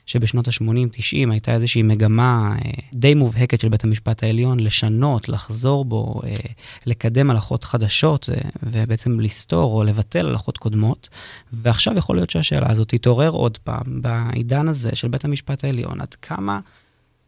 שבשנות 0.06 0.49
ה-80-90 0.49 1.30
הייתה 1.30 1.54
איזושהי 1.54 1.83
מגמה 1.83 2.56
אה, 2.64 2.71
די 2.95 3.14
מובהקת 3.14 3.61
של 3.61 3.68
בית 3.68 3.85
המשפט 3.85 4.23
העליון 4.23 4.61
לשנות, 4.61 5.28
לחזור 5.28 5.85
בו, 5.85 6.21
אה, 6.25 6.35
לקדם 6.87 7.30
הלכות 7.30 7.64
חדשות 7.64 8.28
ובעצם 8.62 9.21
לסתור 9.21 9.73
או 9.73 9.85
לבטל 9.85 10.26
הלכות 10.26 10.59
קודמות. 10.59 11.09
ועכשיו 11.52 11.99
יכול 11.99 12.16
להיות 12.16 12.30
שהשאלה 12.30 12.71
הזאת 12.71 12.88
תתעורר 12.88 13.30
עוד 13.30 13.59
פעם 13.59 14.02
בעידן 14.02 14.68
הזה 14.68 14.90
של 14.95 15.09
בית 15.09 15.25
המשפט 15.25 15.64
העליון, 15.64 16.00
עד 16.00 16.14
כמה 16.14 16.61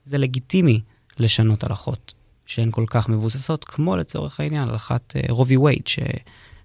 זה 0.05 0.19
לגיטימי 0.19 0.81
לשנות 1.19 1.65
הלכות 1.65 2.15
שהן 2.47 2.71
כל 2.71 2.85
כך 2.87 3.09
מבוססות, 3.09 3.65
כמו 3.65 3.97
לצורך 3.97 4.41
העניין 4.41 4.69
הלכת 4.69 5.15
רובי 5.29 5.57
וייד, 5.57 5.83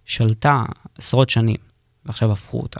ששלטה 0.05 0.63
עשרות 0.97 1.29
שנים. 1.29 1.72
ועכשיו 2.05 2.31
הפכו 2.31 2.59
אותה. 2.59 2.79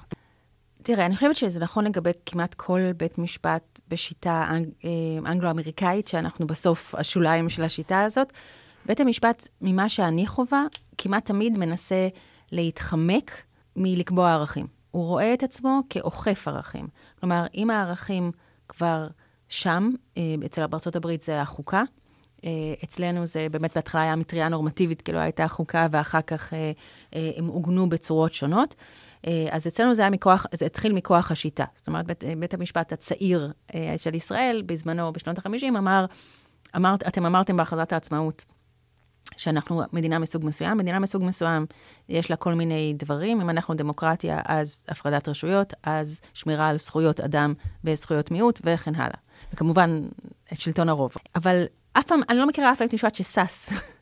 תראה, 0.84 1.06
אני 1.06 1.15
חושבת 1.15 1.36
שזה 1.36 1.60
נכון 1.60 1.86
לגבי 1.86 2.12
כמעט 2.25 2.53
כל 2.53 2.80
בית 2.98 3.18
משפט 3.18 3.80
בשיטה 3.88 4.46
אה, 4.86 5.32
אנגלו-אמריקאית, 5.32 6.08
שאנחנו 6.08 6.48
בסוף 6.48 6.96
השוליים 6.96 7.50
של 7.50 7.63
השיטה 7.63 8.03
הזאת. 8.03 8.34
בית 8.86 9.00
המשפט, 9.00 9.48
ממה 9.62 9.89
שאני 9.89 10.27
חווה, 10.27 10.63
כמעט 10.98 11.25
תמיד 11.25 11.58
מנסה 11.58 12.08
להתחמק 12.51 13.32
מלקבוע 13.75 14.34
ערכים. 14.34 14.68
הוא 14.92 15.06
רואה 15.06 15.34
את 15.34 15.44
עצמו 15.44 15.82
כאוכף 15.89 16.48
ערכים. 16.48 16.88
כלומר, 17.20 17.46
אם 17.56 17.70
הערכים 17.70 18.32
כבר 18.68 19.08
שם, 19.50 19.89
אה, 20.18 20.36
אצל 20.46 20.62
ארצות 20.62 20.96
הברית 20.96 21.24
זה 21.24 21.42
החוקה, 21.42 21.84
אה, 22.46 22.50
אצלנו 22.84 23.25
זה 23.25 23.48
באמת 23.51 23.75
בהתחלה 23.75 24.01
היה 24.01 24.15
מטריה 24.15 24.50
נורמטיבית, 24.50 25.01
כאילו 25.01 25.20
הייתה 25.20 25.48
חוקה, 25.48 25.88
ואחר 25.92 26.22
כך 26.22 26.53
הם 27.36 27.48
עוגנו 27.48 27.89
בצורות 27.89 28.34
שונות. 28.34 28.75
אה, 29.27 29.48
אז 29.51 29.68
אצלנו 29.68 29.96
זה 29.96 30.01
היה 30.01 30.12
מכוח, 30.12 30.46
זה 30.53 30.65
התחיל 30.65 30.94
מכוח 30.94 31.32
השיטה. 31.32 31.65
זאת 31.75 31.88
אומרת, 31.88 32.06
בית, 32.06 32.24
בית 32.39 32.53
המשפט 32.53 32.94
הצעיר 32.94 33.51
אה, 33.75 33.94
של 33.98 34.15
ישראל, 34.15 34.63
בזמנו, 34.65 35.13
בשנות 35.13 35.38
ה-50, 35.38 35.68
אמר, 35.68 36.06
אמר, 36.75 36.96
אתם 37.08 37.25
אמרתם 37.25 37.58
בהכרזת 37.58 37.94
העצמאות 37.94 38.46
שאנחנו 39.38 39.82
מדינה 39.94 40.20
מסוג 40.20 40.46
מסוים. 40.46 40.77
מדינה 40.77 41.00
מסוג 41.00 41.24
מסוים, 41.24 41.65
יש 42.10 42.30
לה 42.30 42.36
כל 42.36 42.53
מיני 42.53 42.94
דברים. 42.98 43.42
אם 43.42 43.50
אנחנו 43.50 43.74
דמוקרטיה, 43.74 44.39
אז 44.46 44.84
הפרדת 44.88 45.30
רשויות, 45.30 45.74
אז 45.84 46.22
שמירה 46.34 46.68
על 46.68 46.77
זכויות 46.77 47.20
אדם 47.20 47.53
וזכויות 47.84 48.32
מיעוט, 48.32 48.62
וכן 48.63 48.96
הלאה. 48.96 49.18
וכמובן, 49.53 50.01
את 50.53 50.60
שלטון 50.60 50.89
הרוב. 50.89 51.13
אבל 51.36 51.63
אף 51.94 52.06
פעם, 52.06 52.22
אני 52.30 52.38
לא 52.38 52.48
מכירה 52.48 52.72
אף 52.72 52.82
בית 52.82 52.94
משפט 52.94 53.15
אה, 53.38 53.46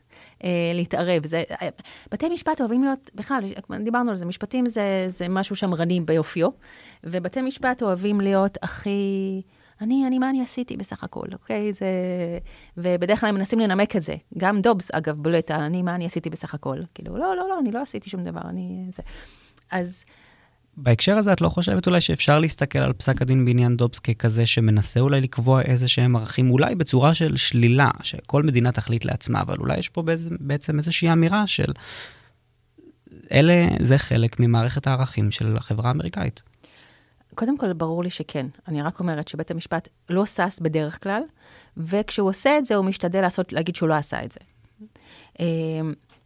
להתערב. 0.74 1.26
זה, 1.26 1.42
אה, 1.62 1.68
בתי 2.12 2.28
משפט 2.28 2.60
אוהבים 2.60 2.84
להיות, 2.84 3.10
בכלל, 3.14 3.44
דיברנו 3.84 4.10
על 4.10 4.16
זה, 4.16 4.24
משפטים 4.24 4.66
זה, 4.66 5.04
זה 5.06 5.28
משהו 5.28 5.56
שמרני 5.56 6.00
ביופיו, 6.00 6.48
ובתי 7.04 7.42
משפט 7.42 7.82
אוהבים 7.82 8.20
להיות 8.20 8.58
הכי... 8.62 9.42
אני, 9.80 10.06
אני, 10.06 10.18
מה 10.18 10.30
אני 10.30 10.42
עשיתי 10.42 10.76
בסך 10.76 11.04
הכל, 11.04 11.26
אוקיי? 11.32 11.72
זה... 11.72 11.86
ובדרך 12.76 13.20
כלל 13.20 13.28
הם 13.28 13.34
מנסים 13.34 13.58
לנמק 13.58 13.96
את 13.96 14.02
זה. 14.02 14.14
גם 14.38 14.60
דובס, 14.60 14.90
אגב, 14.90 15.16
בולט, 15.16 15.50
אני, 15.50 15.82
מה 15.82 15.94
אני 15.94 16.06
עשיתי 16.06 16.30
בסך 16.30 16.54
הכל. 16.54 16.78
כאילו, 16.94 17.16
לא, 17.16 17.36
לא, 17.36 17.48
לא, 17.48 17.58
אני 17.58 17.72
לא 17.72 17.82
עשיתי 17.82 18.10
שום 18.10 18.24
דבר, 18.24 18.40
אני... 18.44 18.86
זה... 18.90 19.02
אז... 19.70 20.04
בהקשר 20.76 21.16
הזה, 21.16 21.32
את 21.32 21.40
לא 21.40 21.48
חושבת 21.48 21.86
אולי 21.86 22.00
שאפשר 22.00 22.38
להסתכל 22.38 22.78
על 22.78 22.92
פסק 22.92 23.22
הדין 23.22 23.44
בעניין 23.44 23.76
דובס 23.76 23.98
ככזה 23.98 24.46
שמנסה 24.46 25.00
אולי 25.00 25.20
לקבוע 25.20 25.62
איזה 25.62 25.88
שהם 25.88 26.16
ערכים, 26.16 26.50
אולי 26.50 26.74
בצורה 26.74 27.14
של 27.14 27.36
שלילה, 27.36 27.90
שכל 28.02 28.42
מדינה 28.42 28.72
תחליט 28.72 29.04
לעצמה, 29.04 29.40
אבל 29.40 29.56
אולי 29.58 29.78
יש 29.78 29.88
פה 29.88 30.02
בעצם 30.40 30.78
איזושהי 30.78 31.12
אמירה 31.12 31.46
של 31.46 31.72
אלה, 33.32 33.66
זה 33.80 33.98
חלק 33.98 34.40
ממערכת 34.40 34.86
הערכים 34.86 35.30
של 35.30 35.56
החברה 35.56 35.88
האמריקאית. 35.88 36.42
קודם 37.34 37.58
כל, 37.58 37.72
ברור 37.72 38.02
לי 38.04 38.10
שכן. 38.10 38.46
אני 38.68 38.82
רק 38.82 39.00
אומרת 39.00 39.28
שבית 39.28 39.50
המשפט 39.50 39.88
לא 40.10 40.26
שש 40.26 40.60
בדרך 40.60 41.02
כלל, 41.02 41.22
וכשהוא 41.76 42.28
עושה 42.28 42.58
את 42.58 42.66
זה, 42.66 42.74
הוא 42.74 42.84
משתדל 42.84 43.20
לעשות, 43.20 43.52
להגיד 43.52 43.76
שהוא 43.76 43.88
לא 43.88 43.94
עשה 43.94 44.24
את 44.24 44.32
זה. 44.32 44.40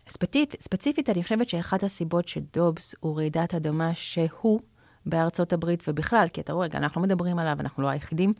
ספציפ, 0.09 0.49
ספציפית, 0.61 1.11
אני 1.11 1.23
חושבת 1.23 1.49
שאחת 1.49 1.83
הסיבות 1.83 2.29
שדובס 2.29 2.95
הוא 3.01 3.17
רעידת 3.17 3.55
אדמה 3.55 3.95
שהוא 3.95 4.61
בארצות 5.07 5.53
הברית 5.53 5.85
ובכלל, 5.89 6.27
כי 6.33 6.41
אתה 6.41 6.53
רואה, 6.53 6.67
אנחנו 6.75 7.01
מדברים 7.01 7.39
עליו, 7.39 7.57
אנחנו 7.61 7.83
לא 7.83 7.89
היחידים, 7.89 8.33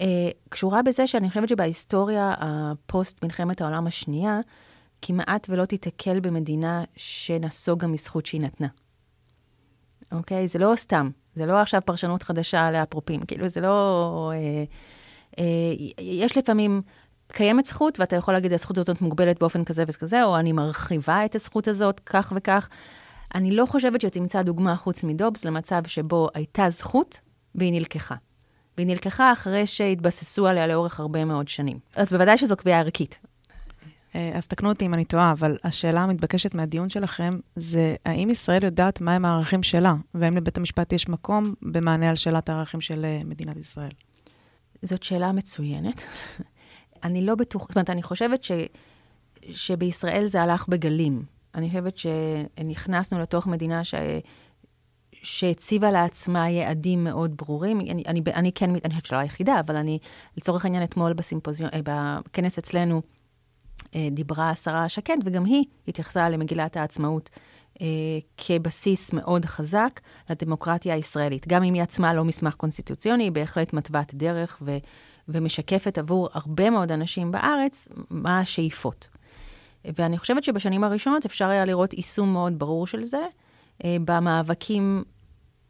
אה, 0.00 0.30
קשורה 0.48 0.82
בזה 0.82 1.06
שאני 1.06 1.28
חושבת 1.28 1.48
שבהיסטוריה 1.48 2.34
הפוסט 2.38 3.24
מלחמת 3.24 3.60
העולם 3.60 3.86
השנייה, 3.86 4.40
כמעט 5.02 5.46
ולא 5.50 5.64
תיתקל 5.64 6.20
במדינה 6.20 6.84
שנסוגה 6.96 7.86
מזכות 7.86 8.26
שהיא 8.26 8.40
נתנה. 8.40 8.68
אוקיי? 10.12 10.48
זה 10.48 10.58
לא 10.58 10.72
סתם, 10.76 11.10
זה 11.34 11.46
לא 11.46 11.60
עכשיו 11.60 11.80
פרשנות 11.84 12.22
חדשה 12.22 12.70
לאפרופים, 12.70 13.20
כאילו 13.20 13.48
זה 13.48 13.60
לא... 13.60 14.32
אה, 14.34 14.64
אה, 15.38 15.74
יש 15.98 16.38
לפעמים 16.38 16.82
קיימת 17.32 17.66
זכות, 17.66 18.00
ואתה 18.00 18.16
יכול 18.16 18.34
להגיד, 18.34 18.52
הזכות 18.52 18.78
הזאת 18.78 19.00
מוגבלת 19.00 19.38
באופן 19.38 19.64
כזה 19.64 19.84
וכזה, 19.86 20.24
או 20.24 20.38
אני 20.38 20.52
מרחיבה 20.52 21.24
את 21.24 21.34
הזכות 21.34 21.68
הזאת 21.68 22.00
כך 22.06 22.32
וכך. 22.36 22.68
אני 23.34 23.56
לא 23.56 23.66
חושבת 23.66 24.00
שתמצא 24.00 24.42
דוגמה 24.42 24.76
חוץ 24.76 25.04
מדובס 25.04 25.44
למצב 25.44 25.82
שבו 25.86 26.28
הייתה 26.34 26.70
זכות 26.70 27.20
והיא 27.54 27.72
נלקחה. 27.72 28.14
והיא 28.76 28.86
נלקחה 28.86 29.32
אחרי 29.32 29.66
שהתבססו 29.66 30.46
עליה 30.46 30.66
לאורך 30.66 31.00
הרבה 31.00 31.24
מאוד 31.24 31.48
שנים. 31.48 31.78
אז 31.96 32.12
בוודאי 32.12 32.38
שזו 32.38 32.56
קביעה 32.56 32.80
ערכית. 32.80 33.18
אה, 34.14 34.30
אז 34.34 34.46
תקנו 34.46 34.68
אותי 34.68 34.86
אם 34.86 34.94
אני 34.94 35.04
טועה, 35.04 35.32
אבל 35.32 35.56
השאלה 35.64 36.00
המתבקשת 36.02 36.54
מהדיון 36.54 36.88
שלכם 36.88 37.38
זה 37.56 37.94
האם 38.06 38.30
ישראל 38.30 38.64
יודעת 38.64 39.00
מהם 39.00 39.24
הערכים 39.24 39.62
שלה, 39.62 39.94
והאם 40.14 40.36
לבית 40.36 40.56
המשפט 40.56 40.92
יש 40.92 41.08
מקום 41.08 41.54
במענה 41.62 42.10
על 42.10 42.16
שאלת 42.16 42.48
הערכים 42.48 42.80
של 42.80 43.04
אה, 43.04 43.18
מדינת 43.24 43.56
ישראל? 43.56 43.90
זאת 44.82 45.02
שאלה 45.02 45.32
מצוינת. 45.32 46.04
אני 47.04 47.26
לא 47.26 47.34
בטוחה, 47.34 47.66
זאת 47.68 47.76
אומרת, 47.76 47.90
אני 47.90 48.02
חושבת 48.02 48.44
ש, 48.44 48.52
שבישראל 49.50 50.26
זה 50.26 50.42
הלך 50.42 50.68
בגלים. 50.68 51.22
אני 51.54 51.68
חושבת 51.68 51.96
שנכנסנו 51.98 53.20
לתוך 53.20 53.46
מדינה 53.46 53.84
ש... 53.84 53.94
שהציבה 55.22 55.90
לעצמה 55.90 56.50
יעדים 56.50 57.04
מאוד 57.04 57.36
ברורים. 57.36 57.80
אני, 57.80 58.02
אני, 58.06 58.22
אני 58.34 58.52
כן, 58.52 58.70
אני 58.70 58.90
חושבת 58.90 59.04
שלא 59.04 59.18
היחידה, 59.18 59.60
אבל 59.60 59.76
אני, 59.76 59.98
לצורך 60.36 60.64
העניין, 60.64 60.82
אתמול 60.82 61.12
בסימפוזיון, 61.12 61.70
אה, 61.74 61.80
בכנס 61.84 62.58
אצלנו, 62.58 63.02
אה, 63.94 64.08
דיברה 64.10 64.50
השרה 64.50 64.88
שקד, 64.88 65.16
וגם 65.24 65.44
היא 65.44 65.64
התייחסה 65.88 66.28
למגילת 66.28 66.76
העצמאות 66.76 67.30
אה, 67.80 67.86
כבסיס 68.36 69.12
מאוד 69.12 69.44
חזק 69.44 70.00
לדמוקרטיה 70.30 70.94
הישראלית. 70.94 71.48
גם 71.48 71.62
אם 71.62 71.74
היא 71.74 71.82
עצמה 71.82 72.14
לא 72.14 72.24
מסמך 72.24 72.54
קונסטיטוציוני, 72.54 73.24
היא 73.24 73.32
בהחלט 73.32 73.72
מתוות 73.72 74.14
דרך 74.14 74.58
ו, 74.62 74.78
ומשקפת 75.28 75.98
עבור 75.98 76.28
הרבה 76.32 76.70
מאוד 76.70 76.92
אנשים 76.92 77.32
בארץ 77.32 77.88
מה 78.10 78.38
השאיפות. 78.38 79.08
ואני 79.84 80.18
חושבת 80.18 80.44
שבשנים 80.44 80.84
הראשונות 80.84 81.24
אפשר 81.24 81.48
היה 81.48 81.64
לראות 81.64 81.94
יישום 81.94 82.32
מאוד 82.32 82.58
ברור 82.58 82.86
של 82.86 83.04
זה, 83.04 83.26
אה, 83.84 83.96
במאבקים 84.04 85.04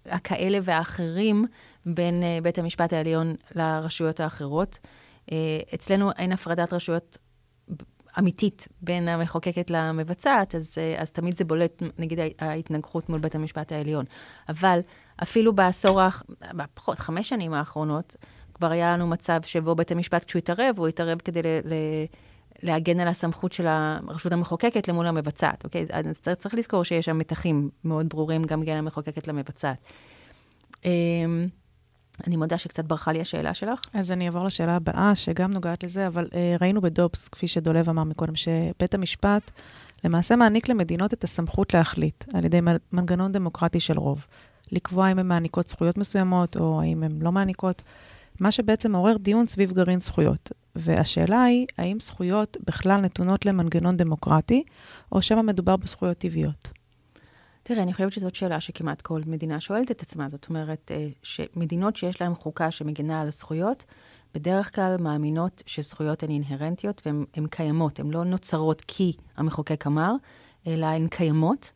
הכאלה 0.07 0.59
והאחרים 0.63 1.47
בין 1.87 2.23
אה, 2.23 2.39
בית 2.43 2.59
המשפט 2.59 2.93
העליון 2.93 3.35
לרשויות 3.55 4.21
האחרות. 4.21 4.79
אה, 5.33 5.37
אצלנו 5.75 6.11
אין 6.13 6.33
הפרדת 6.33 6.73
רשויות 6.73 7.19
אמיתית 8.19 8.69
בין 8.83 9.09
המחוקקת 9.09 9.71
למבצעת, 9.71 10.55
אז, 10.55 10.79
אז 10.99 11.13
תמיד 11.13 11.37
זה 11.37 11.45
בולט, 11.45 11.83
נגיד, 11.99 12.19
ההתנגחות 12.39 13.09
מול 13.09 13.21
בית 13.21 13.35
המשפט 13.35 13.73
העליון. 13.73 14.05
אבל 14.49 14.81
אפילו 15.23 15.53
בעשור, 15.53 16.01
פחות, 16.75 16.99
חמש 16.99 17.29
שנים 17.29 17.55
האחרונות, 17.55 18.17
כבר 18.63 18.73
היה 18.73 18.93
לנו 18.93 19.07
מצב 19.07 19.41
שבו 19.45 19.75
בית 19.75 19.91
המשפט, 19.91 20.25
כשהוא 20.25 20.39
התערב, 20.39 20.75
הוא 20.79 20.89
התערב 20.89 21.19
כדי 21.25 21.43
ל... 21.43 21.47
ל 21.47 21.75
להגן 22.63 23.01
על 23.01 23.09
הסמכות 23.09 23.53
של 23.53 23.67
הרשות 23.67 24.33
המחוקקת 24.33 24.89
למול 24.89 25.07
המבצעת, 25.07 25.65
אוקיי? 25.65 25.87
אז 25.91 26.21
צריך 26.39 26.55
לזכור 26.55 26.83
שיש 26.85 27.05
שם 27.05 27.19
מתחים 27.19 27.71
מאוד 27.85 28.09
ברורים 28.09 28.45
גם 28.45 28.61
בין 28.61 28.77
המחוקקת 28.77 29.29
למבצעת. 29.29 29.77
אמ, 30.85 31.47
אני 32.27 32.37
מודה 32.37 32.59
שקצת 32.59 32.85
ברחה 32.85 33.13
לי 33.13 33.21
השאלה 33.21 33.55
שלך. 33.55 33.81
אז 33.95 34.11
אני 34.11 34.27
אעבור 34.27 34.45
לשאלה 34.45 34.77
הבאה, 34.77 35.15
שגם 35.15 35.51
נוגעת 35.51 35.85
לזה, 35.85 36.07
אבל 36.07 36.29
אה, 36.35 36.57
ראינו 36.61 36.81
בדובס, 36.81 37.29
כפי 37.29 37.49
שדולב 37.49 37.89
אמר 37.89 38.05
מקודם, 38.05 38.37
שבית 38.37 38.95
המשפט 38.95 39.51
למעשה 40.05 40.37
מעניק 40.37 40.69
למדינות 40.69 41.13
את 41.13 41.25
הסמכות 41.25 41.75
להחליט 41.75 42.25
על 42.35 42.45
ידי 42.45 42.61
מנגנון 42.93 43.33
דמוקרטי 43.33 43.81
של 43.81 43.99
רוב. 43.99 44.27
לקבוע 44.73 45.13
אם 45.13 45.19
הן 45.19 45.27
מעניקות 45.27 45.69
זכויות 45.69 45.99
מסוימות 45.99 46.57
או 46.57 46.81
האם 46.81 47.03
הן 47.03 47.13
לא 47.21 47.33
מעניקות, 47.33 47.83
מה 48.43 48.53
שבעצם 48.53 48.93
מעורר 48.93 49.17
דיון 49.17 49.47
סביב 49.47 49.73
גרעין 49.73 50.01
זכויות. 50.01 50.53
והשאלה 50.77 51.43
היא, 51.43 51.67
האם 51.79 52.01
זכויות 52.01 52.57
בכלל 52.67 53.01
נתונות 53.01 53.47
למנגנון 53.47 53.97
דמוקרטי, 53.97 54.63
או 55.13 55.23
שמא 55.23 55.43
מדובר 55.43 55.77
בזכויות 55.77 56.19
טבעיות? 56.19 56.71
תראה, 57.63 57.83
אני 57.83 57.93
חושבת 57.93 58.13
שזאת 58.13 58.35
שאלה 58.35 58.61
שכמעט 58.61 59.03
כל 59.03 59.21
מדינה 59.27 59.61
שואלת 59.61 59.91
את 59.91 60.03
עצמה. 60.03 60.29
זאת 60.29 60.49
אומרת, 60.49 60.91
אה, 60.95 61.09
שמדינות 61.23 61.97
שיש 61.97 62.21
להן 62.21 62.35
חוקה 62.35 62.71
שמגינה 62.71 63.21
על 63.21 63.29
הזכויות, 63.29 63.85
בדרך 64.35 64.75
כלל 64.75 64.97
מאמינות 65.01 65.63
שזכויות 65.67 66.23
הן 66.23 66.31
אינהרנטיות 66.31 67.03
והן 67.07 67.47
קיימות, 67.51 68.01
הן 68.01 68.11
לא 68.11 68.25
נוצרות 68.25 68.83
כי 68.87 69.13
המחוקק 69.37 69.87
אמר, 69.87 70.13
אלא 70.67 70.87
הן 70.87 71.09
קיימות. 71.09 71.73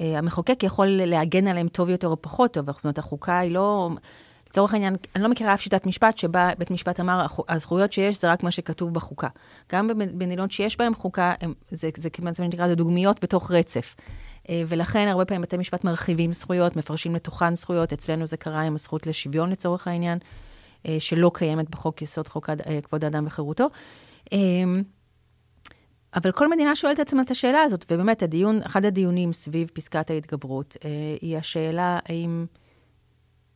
אה, 0.00 0.18
המחוקק 0.18 0.62
יכול 0.62 0.86
להגן 0.86 1.46
עליהן 1.46 1.68
טוב 1.68 1.88
יותר 1.88 2.08
או 2.08 2.22
פחות 2.22 2.52
טוב, 2.52 2.70
זאת 2.70 2.84
אומרת, 2.84 2.98
החוקה 2.98 3.38
היא 3.38 3.52
לא... 3.52 3.90
לצורך 4.50 4.74
העניין, 4.74 4.96
אני 5.16 5.22
לא 5.22 5.28
מכירה 5.28 5.54
אף 5.54 5.60
שיטת 5.60 5.86
משפט 5.86 6.18
שבה 6.18 6.50
בית 6.58 6.70
משפט 6.70 7.00
אמר, 7.00 7.26
הזכויות 7.48 7.92
שיש 7.92 8.20
זה 8.20 8.32
רק 8.32 8.42
מה 8.42 8.50
שכתוב 8.50 8.94
בחוקה. 8.94 9.28
גם 9.72 9.88
במדינות 9.88 10.52
שיש 10.52 10.76
בהן 10.76 10.94
חוקה, 10.94 11.34
הם, 11.40 11.54
זה, 11.70 11.90
זה 11.96 12.10
כמעט, 12.10 12.34
זה 12.34 12.46
נקרא, 12.46 12.68
זה 12.68 12.74
דוגמיות 12.74 13.22
בתוך 13.22 13.50
רצף. 13.50 13.94
אה, 14.48 14.62
ולכן 14.66 15.08
הרבה 15.08 15.24
פעמים 15.24 15.42
בתי 15.42 15.56
משפט 15.56 15.84
מרחיבים 15.84 16.32
זכויות, 16.32 16.76
מפרשים 16.76 17.14
לתוכן 17.14 17.54
זכויות. 17.54 17.92
אצלנו 17.92 18.26
זה 18.26 18.36
קרה 18.36 18.62
עם 18.62 18.74
הזכות 18.74 19.06
לשוויון 19.06 19.50
לצורך 19.50 19.88
העניין, 19.88 20.18
אה, 20.86 20.96
שלא 21.00 21.30
קיימת 21.34 21.70
בחוק 21.70 22.02
יסוד 22.02 22.28
חוק 22.28 22.50
אה, 22.50 22.80
כבוד 22.82 23.04
האדם 23.04 23.26
וחירותו. 23.26 23.66
אבל 26.14 26.32
כל 26.32 26.50
מדינה 26.50 26.76
שואלת 26.76 26.98
עצמה 26.98 27.22
את 27.22 27.30
השאלה 27.30 27.62
הזאת, 27.62 27.84
ובאמת, 27.90 28.22
הדיון, 28.22 28.62
אחד 28.62 28.84
הדיונים 28.84 29.32
סביב 29.32 29.70
פסקת 29.74 30.10
ההתגברות, 30.10 30.76
היא 31.20 31.38
השאלה 31.38 31.98
האם 32.04 32.46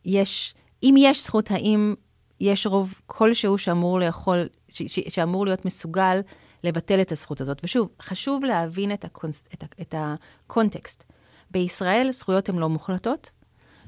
יש, 0.05 0.55
אם 0.83 0.95
יש 0.97 1.25
זכות, 1.25 1.51
האם 1.51 1.93
יש 2.39 2.67
רוב 2.67 2.93
כלשהו 3.05 3.57
שאמור 3.57 3.99
לאכול, 3.99 4.47
ש, 4.69 4.81
ש, 4.81 4.99
שאמור 5.09 5.45
להיות 5.45 5.65
מסוגל 5.65 6.21
לבטל 6.63 7.01
את 7.01 7.11
הזכות 7.11 7.41
הזאת. 7.41 7.61
ושוב, 7.63 7.89
חשוב 8.01 8.43
להבין 8.43 8.93
את, 8.93 9.05
הקונס, 9.05 9.43
את, 9.53 9.63
את 9.81 9.95
הקונטקסט. 9.97 11.03
בישראל 11.51 12.11
זכויות 12.11 12.49
הן 12.49 12.55
לא 12.55 12.69
מוחלטות, 12.69 13.31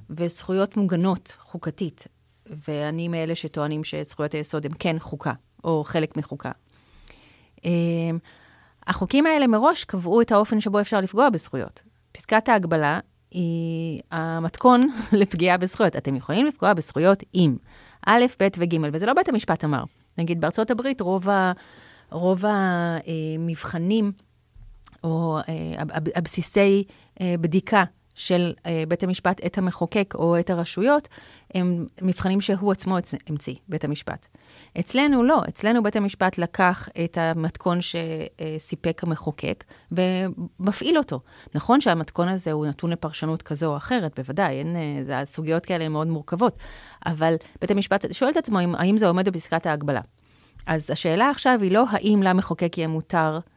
וזכויות 0.10 0.78
מוגנות 0.78 1.38
חוקתית. 1.40 2.08
ואני 2.68 3.08
מאלה 3.08 3.36
שטוענים 3.36 3.84
שזכויות 3.84 4.34
היסוד 4.34 4.66
הן 4.66 4.72
כן 4.80 4.96
חוקה, 5.00 5.34
או 5.64 5.84
חלק 5.84 6.18
מחוקה. 6.18 6.52
אמ, 7.66 8.20
החוקים 8.88 9.26
האלה 9.26 9.48
מראש 9.48 9.84
קבעו 9.84 10.22
את 10.22 10.32
האופן 10.32 10.62
שבו 10.62 10.82
אפשר 10.82 11.02
לפגוע 11.02 11.30
בזכויות. 11.30 11.82
פסקת 12.12 12.50
ההגבלה 12.50 13.00
היא 13.36 14.02
המתכון 14.12 14.90
לפגיעה 15.22 15.58
בזכויות. 15.58 15.96
אתם 15.96 16.16
יכולים 16.16 16.46
לפגוע 16.48 16.74
בזכויות 16.74 17.24
עם 17.34 17.58
א', 18.06 18.26
ב' 18.40 18.48
וג', 18.58 18.76
וזה 18.94 19.06
לא 19.06 19.14
בית 19.14 19.30
המשפט 19.30 19.64
אמר. 19.64 19.84
נגיד 20.18 20.42
בארצות 20.42 20.72
הברית 20.72 21.02
רוב 21.02 21.28
רוב 22.12 22.44
המבחנים 22.48 24.12
או 25.04 25.40
אה, 25.50 25.84
הבסיסי 26.16 26.84
אה, 27.22 27.36
בדיקה 27.42 27.84
של 28.16 28.54
אה, 28.66 28.84
בית 28.88 29.04
המשפט 29.04 29.46
את 29.46 29.58
המחוקק 29.58 30.14
או 30.18 30.40
את 30.40 30.50
הרשויות, 30.50 31.08
הם 31.56 31.86
מבחנים 32.02 32.42
שהוא 32.42 32.72
עצמו 32.72 32.98
המציא, 33.28 33.54
בית 33.70 33.84
המשפט. 33.84 34.28
אצלנו 34.80 35.24
לא, 35.24 35.42
אצלנו 35.50 35.84
בית 35.84 35.96
המשפט 35.96 36.38
לקח 36.38 36.90
את 37.04 37.18
המתכון 37.18 37.80
שסיפק 37.82 39.02
המחוקק 39.04 39.64
ומפעיל 39.92 40.98
אותו. 40.98 41.20
נכון 41.56 41.82
שהמתכון 41.82 42.28
הזה 42.28 42.52
הוא 42.52 42.66
נתון 42.66 42.90
לפרשנות 42.90 43.42
כזו 43.42 43.72
או 43.72 43.78
אחרת, 43.78 44.20
בוודאי, 44.20 44.56
אין, 44.56 44.76
הסוגיות 45.14 45.66
כאלה 45.66 45.86
הן 45.86 45.92
מאוד 45.92 46.08
מורכבות, 46.08 46.58
אבל 47.06 47.36
בית 47.62 47.72
המשפט 47.72 48.06
שואל 48.12 48.32
את 48.32 48.38
עצמו 48.38 48.60
האם 48.60 48.98
זה 48.98 49.08
עומד 49.08 49.30
בפסקת 49.30 49.66
ההגבלה. 49.66 50.02
אז 50.66 50.90
השאלה 50.90 51.30
עכשיו 51.30 51.60
היא 51.62 51.72
לא 51.72 51.86
האם 51.90 52.24
למחוקק 52.24 52.78
יהיה 52.78 52.88
מותר 52.88 53.34
אה, 53.34 53.55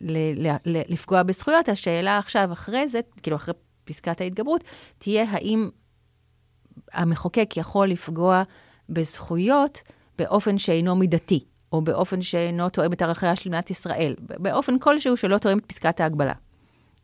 ל- 0.00 0.48
ל- 0.48 0.92
לפגוע 0.92 1.22
בזכויות, 1.22 1.68
השאלה 1.68 2.18
עכשיו 2.18 2.52
אחרי 2.52 2.88
זה, 2.88 3.00
כאילו 3.22 3.36
אחרי 3.36 3.54
פסקת 3.84 4.20
ההתגברות, 4.20 4.64
תהיה 4.98 5.24
האם 5.30 5.68
המחוקק 6.92 7.54
יכול 7.56 7.88
לפגוע 7.88 8.42
בזכויות 8.88 9.82
באופן 10.18 10.58
שאינו 10.58 10.96
מידתי, 10.96 11.44
או 11.72 11.82
באופן 11.82 12.22
שאינו 12.22 12.68
תואם 12.68 12.92
את 12.92 13.02
ערכיה 13.02 13.36
של 13.36 13.50
מדינת 13.50 13.70
ישראל, 13.70 14.14
באופן 14.18 14.78
כלשהו 14.78 15.16
שלא 15.16 15.38
תואם 15.38 15.58
את 15.58 15.66
פסקת 15.66 16.00
ההגבלה. 16.00 16.32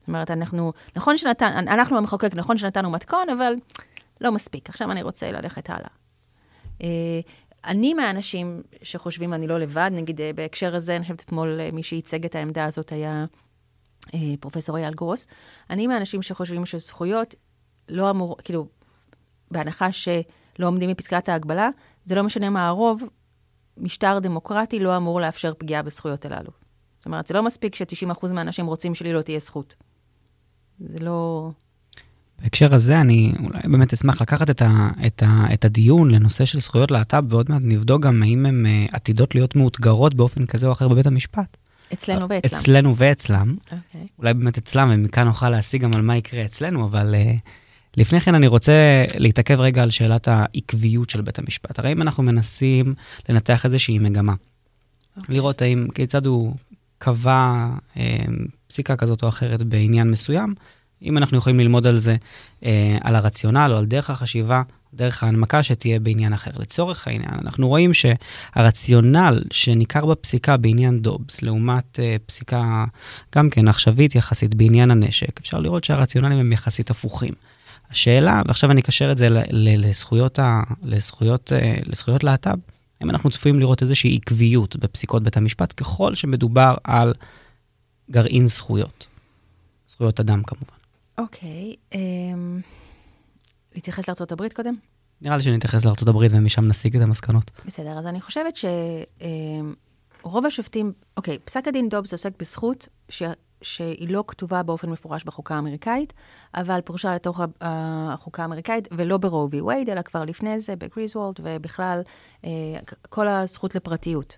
זאת 0.01 0.09
אומרת, 0.09 0.31
אנחנו, 0.31 0.73
נכון 0.97 1.19
שנתן, 1.19 1.69
אנחנו 1.69 1.97
המחוקק, 1.97 2.31
נכון 2.35 2.59
שנתנו 2.59 2.91
מתכון, 2.91 3.31
אבל 3.39 3.55
לא 4.21 4.33
מספיק. 4.33 4.69
עכשיו 4.69 4.93
אני 4.93 5.03
רוצה 5.03 5.33
ללכת 5.33 5.71
הלאה. 5.71 5.91
אני 7.65 7.95
מהאנשים 7.95 8.63
שחושבים, 8.83 9.35
אני 9.35 9.47
לא 9.47 9.59
לבד, 9.59 9.91
נגיד 9.93 10.21
אה, 10.21 10.31
בהקשר 10.35 10.77
הזה, 10.77 10.97
אני 10.97 11.03
חושבת 11.03 11.21
אתמול 11.21 11.61
אה, 11.61 11.71
מי 11.73 11.83
שייצג 11.83 12.25
את 12.25 12.35
העמדה 12.35 12.65
הזאת 12.65 12.93
היה 12.93 13.25
אה, 14.15 14.35
פרופסור 14.41 14.77
אייל 14.77 14.95
גרוס. 14.95 15.27
אני 15.71 15.87
מהאנשים 15.87 16.23
שחושבים 16.23 16.67
שזכויות 16.67 17.35
לא 17.89 18.11
אמור, 18.11 18.37
כאילו, 18.45 18.67
בהנחה 19.51 19.93
שלא 19.93 20.67
עומדים 20.67 20.91
בפסקת 20.91 21.29
ההגבלה, 21.29 21.69
זה 22.05 22.15
לא 22.15 22.23
משנה 22.23 22.51
מה 22.51 22.69
הרוב, 22.69 23.03
משטר 23.77 24.19
דמוקרטי 24.19 24.79
לא 24.79 24.97
אמור 24.97 25.21
לאפשר 25.21 25.55
פגיעה 25.59 25.83
בזכויות 25.83 26.25
הללו. 26.25 26.51
זאת 26.99 27.07
אומרת, 27.07 27.27
זה 27.27 27.35
לא 27.35 27.43
מספיק 27.43 27.75
ש-90% 27.75 28.33
מהאנשים 28.33 28.67
רוצים 28.67 28.95
שלי 28.95 29.13
לא 29.13 29.23
תהיה 29.23 29.39
זכות. 29.39 29.75
זה 30.79 30.99
לא... 30.99 31.51
בהקשר 32.43 32.75
הזה, 32.75 33.01
אני 33.01 33.33
אולי 33.45 33.59
באמת 33.65 33.93
אשמח 33.93 34.23
לקחת 34.23 34.51
את, 34.51 34.63
ה, 34.63 34.91
את, 35.07 35.23
ה, 35.27 35.55
את 35.55 35.65
הדיון 35.65 36.11
לנושא 36.11 36.45
של 36.45 36.61
זכויות 36.61 36.91
להט"ב, 36.91 37.33
ועוד 37.33 37.51
מעט 37.51 37.63
נבדוק 37.65 38.03
גם 38.03 38.23
האם 38.23 38.47
הן 38.47 38.67
uh, 38.67 38.97
עתידות 38.97 39.35
להיות 39.35 39.57
מאותגרות 39.57 40.15
באופן 40.15 40.47
כזה 40.47 40.67
או 40.67 40.73
אחר 40.73 40.89
בבית 40.89 41.07
המשפט. 41.07 41.57
אצלנו 41.93 42.29
ואצלם. 42.29 42.59
אצלנו 42.59 42.97
ואצלם. 42.97 43.57
Okay. 43.61 43.65
אוקיי. 43.65 44.07
אולי 44.19 44.35
באמת 44.35 44.59
אצלם, 44.59 44.91
ומכאן 44.95 45.25
נוכל 45.25 45.49
להשיג 45.49 45.83
גם 45.83 45.95
על 45.95 46.03
מה 46.03 46.17
יקרה 46.17 46.45
אצלנו, 46.45 46.85
אבל 46.85 47.15
uh, 47.15 47.41
לפני 47.97 48.21
כן 48.21 48.35
אני 48.35 48.47
רוצה 48.47 49.05
להתעכב 49.15 49.61
רגע 49.61 49.83
על 49.83 49.91
שאלת 49.91 50.29
העקביות 50.29 51.11
של 51.11 51.21
בית 51.21 51.39
המשפט. 51.39 51.79
הרי 51.79 51.93
אם 51.93 52.03
אנחנו 52.03 52.23
מנסים 52.23 52.95
לנתח 53.29 53.65
איזושהי 53.65 53.99
מגמה, 53.99 54.33
okay. 54.33 55.21
אוקיי. 55.21 55.35
לראות 55.35 55.63
האם, 55.63 55.89
כיצד 55.95 56.27
הוא 56.27 56.55
קבע 56.99 57.69
uh, 57.95 57.99
פסיקה 58.69 58.97
כזאת 58.97 59.23
או 59.23 59.29
אחרת 59.29 59.63
בעניין 59.63 60.11
מסוים, 60.11 60.55
אם 61.03 61.19
אנחנו 61.19 61.39
יכולים 61.39 61.61
ללמוד 61.61 61.87
על 61.87 61.99
זה, 61.99 62.17
אה, 62.65 62.99
על 63.01 63.17
הרציונל 63.17 63.71
או 63.73 63.79
על 63.79 63.87
דרך 63.87 64.11
החשיבה, 64.11 64.63
דרך 64.95 65.23
ההנמקה 65.23 65.63
שתהיה 65.63 66.01
בעניין 66.01 66.33
אחר. 66.33 66.51
לצורך 66.59 67.09
העניין, 67.09 67.31
אנחנו 67.43 67.69
רואים 67.69 67.91
שהרציונל 67.95 69.43
שניכר 69.51 70.07
בפסיקה 70.07 70.57
בעניין 70.57 71.01
דובס, 71.01 71.43
לעומת 71.43 72.01
אה, 72.01 72.17
פסיקה 72.27 72.85
גם 73.35 73.51
כן 73.51 73.69
עכשווית 73.69 74.15
יחסית 74.15 74.55
בעניין 74.55 74.91
הנשק, 74.91 75.41
אפשר 75.41 75.59
לראות 75.59 75.85
שהרציונלים 75.85 76.39
הם 76.39 76.53
יחסית 76.53 76.91
הפוכים. 76.91 77.35
השאלה, 77.91 78.43
ועכשיו 78.47 78.71
אני 78.71 78.81
אקשר 78.81 79.13
את 79.13 79.19
זה 79.19 79.29
לזכויות, 79.53 80.39
ה, 80.39 80.63
לזכויות, 80.83 81.53
אה, 81.53 81.75
לזכויות 81.87 82.25
להט"ב, 82.25 82.59
האם 83.01 83.11
אנחנו 83.11 83.31
צפויים 83.31 83.61
לראות 83.61 83.83
איזושהי 83.83 84.17
עקביות 84.17 84.77
בפסיקות 84.77 85.23
בית 85.23 85.37
המשפט, 85.37 85.75
ככל 85.77 86.15
שמדובר 86.15 86.75
על 86.85 87.13
גרעין 88.11 88.47
זכויות. 88.47 89.07
זכויות 89.89 90.21
אדם 90.21 90.43
כמובן. 90.43 90.78
אוקיי, 91.19 91.75
אמ, 91.95 92.61
להתייחס 93.75 94.09
לארה"ב 94.09 94.49
קודם? 94.49 94.75
נראה 95.21 95.37
לי 95.37 95.43
שנתייחס 95.43 95.85
לארה"ב 95.85 96.17
ומשם 96.31 96.65
נסיק 96.65 96.97
את 96.97 97.01
המסקנות. 97.01 97.51
בסדר, 97.67 97.99
אז 97.99 98.07
אני 98.07 98.21
חושבת 98.21 98.55
שרוב 100.23 100.47
השופטים, 100.47 100.93
אוקיי, 101.17 101.39
פסק 101.39 101.69
הדין 101.69 101.89
דובס 101.89 102.13
עוסק 102.13 102.33
בזכות 102.39 102.89
ש... 103.09 103.23
שהיא 103.63 104.09
לא 104.09 104.25
כתובה 104.27 104.63
באופן 104.63 104.91
מפורש 104.91 105.25
בחוקה 105.25 105.55
האמריקאית, 105.55 106.13
אבל 106.55 106.81
פורשה 106.81 107.15
לתוך 107.15 107.41
החוקה 107.61 108.43
האמריקאית, 108.43 108.89
ולא 108.93 109.17
ברו 109.17 109.49
וי 109.51 109.61
וייד, 109.61 109.91
אלא 109.91 110.03
כבר 110.03 110.25
לפני 110.25 110.61
זה, 110.61 110.77
בגריזוולד, 110.77 111.35
ובכלל, 111.43 112.01
אה, 112.45 112.51
כל 113.09 113.29
הזכות 113.29 113.75
לפרטיות. 113.75 114.37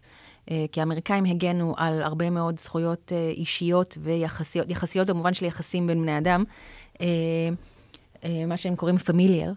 אה, 0.51 0.65
כי 0.73 0.81
האמריקאים 0.81 1.25
הגנו 1.25 1.75
על 1.77 2.03
הרבה 2.03 2.31
מאוד 2.31 2.59
זכויות 2.59 3.13
אה, 3.13 3.31
אישיות 3.31 3.99
ויחסיות, 4.01 4.71
יחסיות 4.71 5.11
במובן 5.11 5.35
של 5.35 5.45
יחסים 5.45 5.87
בין 5.87 6.03
בני 6.03 6.19
אדם, 6.19 6.45
אה, 7.01 7.07
מה 8.47 8.57
שהם 8.57 8.77
קוראים 8.77 8.99
פמיליאר. 8.99 9.53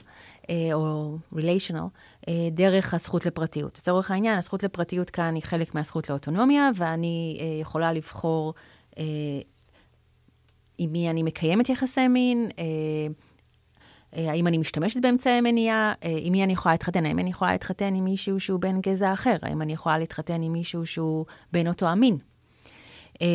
או 0.74 1.16
ריליישנל, 1.36 1.84
דרך 2.52 2.94
הזכות 2.94 3.26
לפרטיות. 3.26 3.78
לצורך 3.78 4.12
העניין, 4.12 4.38
הזכות 4.38 4.64
לפרטיות 4.64 5.10
כאן 5.10 5.36
היא 5.36 5.44
חלק 5.44 5.76
מהזכות 5.76 6.10
לאוטונומיה, 6.10 6.70
ואני 6.76 7.40
יכולה 7.62 7.94
לבחור 7.94 8.54
עם 10.78 10.92
מי 10.92 11.10
אני 11.10 11.24
מקיימת 11.24 11.70
יחסי 11.70 12.08
מין, 12.08 12.50
האם 14.16 14.48
אני 14.48 14.58
משתמשת 14.58 15.02
באמצעי 15.02 15.42
מניעה, 15.42 15.94
אה, 16.04 16.18
עם 16.22 16.32
מי 16.32 16.44
אני 16.44 16.54
יכולה 16.54 16.74
להתחתן, 16.74 17.06
האם 17.06 17.20
אני 17.20 17.30
יכולה 17.30 17.52
להתחתן 17.52 17.96
עם 17.96 18.04
מישהו 18.04 18.40
שהוא 18.40 18.60
בן 18.60 18.82
גזע 18.82 19.14
אחר, 19.14 19.36
האם 19.42 19.62
אני 19.62 19.74
יכולה 19.74 19.98
להתחתן 19.98 20.42
עם 20.42 20.54
מישהו 20.54 20.86
שהוא 20.86 21.26
בן 21.52 21.68
אותו 21.68 21.88
המין. 21.88 22.18
אה, 23.22 23.28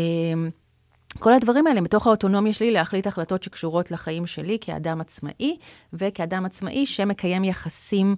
כל 1.19 1.35
הדברים 1.35 1.67
האלה 1.67 1.81
מתוך 1.81 2.07
האוטונומיה 2.07 2.53
שלי 2.53 2.71
להחליט 2.71 3.07
החלטות 3.07 3.43
שקשורות 3.43 3.91
לחיים 3.91 4.27
שלי 4.27 4.59
כאדם 4.61 5.01
עצמאי, 5.01 5.57
וכאדם 5.93 6.45
עצמאי 6.45 6.87
שמקיים 6.87 7.45
יחסים 7.45 8.17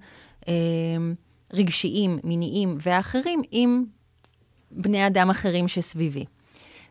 אה, 0.48 0.54
רגשיים, 1.52 2.18
מיניים 2.24 2.78
ואחרים 2.80 3.42
עם 3.50 3.84
בני 4.70 5.06
אדם 5.06 5.30
אחרים 5.30 5.68
שסביבי. 5.68 6.24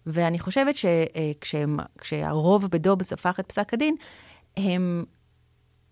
ואני 0.05 0.39
חושבת 0.39 0.75
שכשהרוב 0.75 2.63
אה, 2.63 2.69
בדובס 2.69 3.13
הפך 3.13 3.39
את 3.39 3.45
פסק 3.45 3.73
הדין, 3.73 3.95
הם 4.57 5.05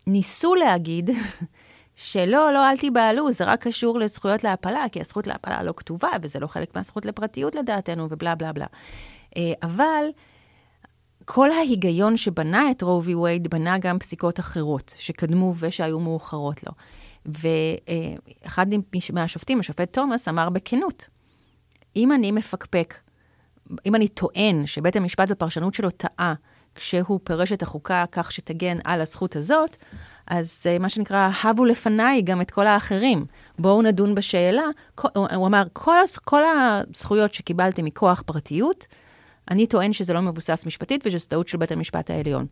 ניסו 0.07 0.55
להגיד 0.55 1.09
שלא, 1.95 2.53
לא, 2.53 2.69
אל 2.69 2.77
תיבהלו, 2.77 3.31
זה 3.31 3.43
רק 3.43 3.67
קשור 3.67 3.99
לזכויות 3.99 4.43
להפלה, 4.43 4.85
כי 4.91 4.99
הזכות 4.99 5.27
להפלה 5.27 5.63
לא 5.63 5.73
כתובה, 5.77 6.09
וזה 6.21 6.39
לא 6.39 6.47
חלק 6.47 6.75
מהזכות 6.75 7.05
לפרטיות 7.05 7.55
לדעתנו, 7.55 8.07
ובלה 8.09 8.35
בלה 8.35 8.53
בלה. 8.53 8.65
אה, 9.37 9.53
אבל 9.63 10.05
כל 11.25 11.51
ההיגיון 11.51 12.17
שבנה 12.17 12.71
את 12.71 12.81
רו 12.81 13.03
וי 13.03 13.15
וייד 13.15 13.47
בנה 13.47 13.77
גם 13.77 13.99
פסיקות 13.99 14.39
אחרות, 14.39 14.93
שקדמו 14.97 15.53
ושהיו 15.59 15.99
מאוחרות 15.99 16.63
לו. 16.63 16.71
ואחד 17.25 18.65
מהשופטים, 19.13 19.59
השופט 19.59 19.93
תומאס, 19.93 20.27
אמר 20.27 20.49
בכנות, 20.49 21.07
אם 21.95 22.11
אני 22.11 22.31
מפקפק, 22.31 22.93
אם 23.85 23.95
אני 23.95 24.07
טוען 24.07 24.65
שבית 24.65 24.95
המשפט 24.95 25.29
בפרשנות 25.29 25.73
שלו 25.73 25.89
טעה 25.89 26.33
כשהוא 26.77 27.19
פירש 27.23 27.53
את 27.53 27.63
החוקה 27.63 28.03
כך 28.11 28.31
שתגן 28.31 28.77
על 28.83 29.01
הזכות 29.01 29.35
הזאת, 29.35 29.77
אז 30.27 30.63
uh, 30.63 30.81
מה 30.81 30.89
שנקרא, 30.89 31.29
הבו 31.43 31.65
לפניי 31.65 32.21
גם 32.21 32.41
את 32.41 32.51
כל 32.51 32.67
האחרים. 32.67 33.25
בואו 33.59 33.81
נדון 33.81 34.15
בשאלה. 34.15 34.63
הוא 35.15 35.47
אמר, 35.47 35.63
כל, 35.73 35.91
כל 36.25 36.41
הזכויות 36.45 37.33
שקיבלתם 37.33 37.85
מכוח 37.85 38.23
פרטיות, 38.25 38.85
אני 39.51 39.67
טוען 39.67 39.93
שזה 39.93 40.13
לא 40.13 40.21
מבוסס 40.21 40.63
משפטית 40.65 41.01
ושזו 41.05 41.27
טעות 41.27 41.47
של 41.47 41.57
בית 41.57 41.71
המשפט 41.71 42.09
העליון. 42.09 42.45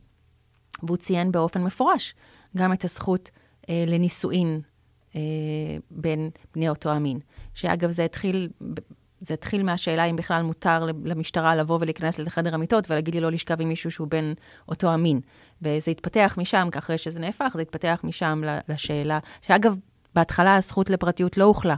והוא 0.84 0.98
ציין 0.98 1.32
באופן 1.32 1.64
מפורש 1.64 2.16
גם 2.58 2.74
את 2.74 2.84
הזכות 2.84 3.30
אה, 3.70 3.84
לנישואין 3.88 4.62
אה, 5.16 5.22
בין 5.92 6.30
בני 6.56 6.70
אותו 6.70 6.92
המין. 6.92 7.20
שאגב, 7.54 7.92
זה 7.92 8.06
התחיל, 8.06 8.50
זה 9.22 9.34
התחיל 9.34 9.64
מהשאלה 9.64 10.06
אם 10.06 10.16
בכלל 10.16 10.42
מותר 10.42 10.88
למשטרה 11.04 11.56
לבוא 11.56 11.78
ולהיכנס 11.82 12.20
לחדר 12.20 12.54
המיטות 12.54 12.92
ולהגיד 12.92 13.16
לי 13.16 13.22
לא 13.22 13.32
לשכב 13.32 13.62
עם 13.62 13.70
מישהו 13.70 13.92
שהוא 13.92 14.08
בין 14.08 14.34
אותו 14.70 14.92
המין. 14.92 15.20
וזה 15.62 15.92
התפתח 15.92 16.36
משם, 16.38 16.70
אחרי 16.78 16.98
שזה 16.98 17.20
נהפך, 17.20 17.52
זה 17.56 17.62
התפתח 17.62 18.00
משם 18.04 18.42
לשאלה, 18.70 19.20
שאגב, 19.42 19.76
בהתחלה 20.16 20.56
הזכות 20.56 20.90
לפרטיות 20.90 21.38
לא 21.38 21.44
הוחלה. 21.44 21.76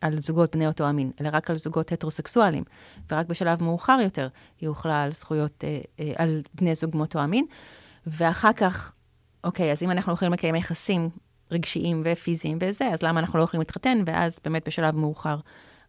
על 0.00 0.18
זוגות 0.18 0.56
בני 0.56 0.66
אותו 0.66 0.86
המין, 0.86 1.10
אלא 1.20 1.28
רק 1.32 1.50
על 1.50 1.56
זוגות 1.56 1.92
הטרוסקסואלים. 1.92 2.64
ורק 3.10 3.26
בשלב 3.26 3.62
מאוחר 3.62 3.98
יותר 4.02 4.28
היא 4.60 4.68
הוחלה 4.68 5.02
על 5.02 5.12
זכויות, 5.12 5.64
אה, 5.64 5.80
אה, 6.00 6.12
על 6.16 6.42
בני 6.54 6.74
זוג 6.74 6.96
מאותו 6.96 7.18
המין. 7.18 7.46
ואחר 8.06 8.52
כך, 8.52 8.92
אוקיי, 9.44 9.72
אז 9.72 9.82
אם 9.82 9.90
אנחנו 9.90 10.12
יכולים 10.12 10.32
לקיים 10.32 10.54
יחסים 10.54 11.10
רגשיים 11.50 12.02
ופיזיים 12.04 12.58
וזה, 12.60 12.88
אז 12.88 13.02
למה 13.02 13.20
אנחנו 13.20 13.38
לא 13.38 13.44
יכולים 13.44 13.60
להתחתן? 13.60 13.98
ואז 14.06 14.40
באמת 14.44 14.66
בשלב 14.66 14.96
מאוחר, 14.96 15.36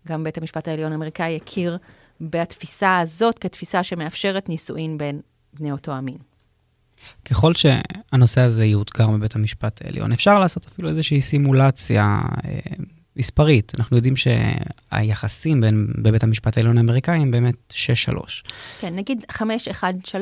גם 0.07 0.23
בית 0.23 0.38
המשפט 0.38 0.67
העליון 0.67 0.91
האמריקאי 0.91 1.35
הכיר 1.35 1.77
בתפיסה 2.21 2.99
הזאת 2.99 3.39
כתפיסה 3.39 3.83
שמאפשרת 3.83 4.49
נישואין 4.49 4.97
בין 4.97 5.21
בני 5.53 5.71
אותו 5.71 5.91
המין. 5.91 6.17
ככל 7.25 7.53
שהנושא 7.53 8.41
הזה 8.41 8.65
יאותגר 8.65 9.07
בבית 9.07 9.35
המשפט 9.35 9.81
העליון, 9.85 10.12
אפשר 10.12 10.39
לעשות 10.39 10.65
אפילו 10.65 10.89
איזושהי 10.89 11.21
סימולציה 11.21 12.19
אה, 12.45 12.59
מספרית, 13.15 13.73
אנחנו 13.79 13.95
יודעים 13.95 14.13
שהיחסים 14.15 15.62
בין, 15.62 15.88
בבית 16.03 16.23
המשפט 16.23 16.57
העליון 16.57 16.77
האמריקאי 16.77 17.17
הם 17.17 17.31
באמת 17.31 17.55
6-3. 17.71 18.15
כן, 18.79 18.95
נגיד 18.95 19.25
5-1-3, 19.31 20.15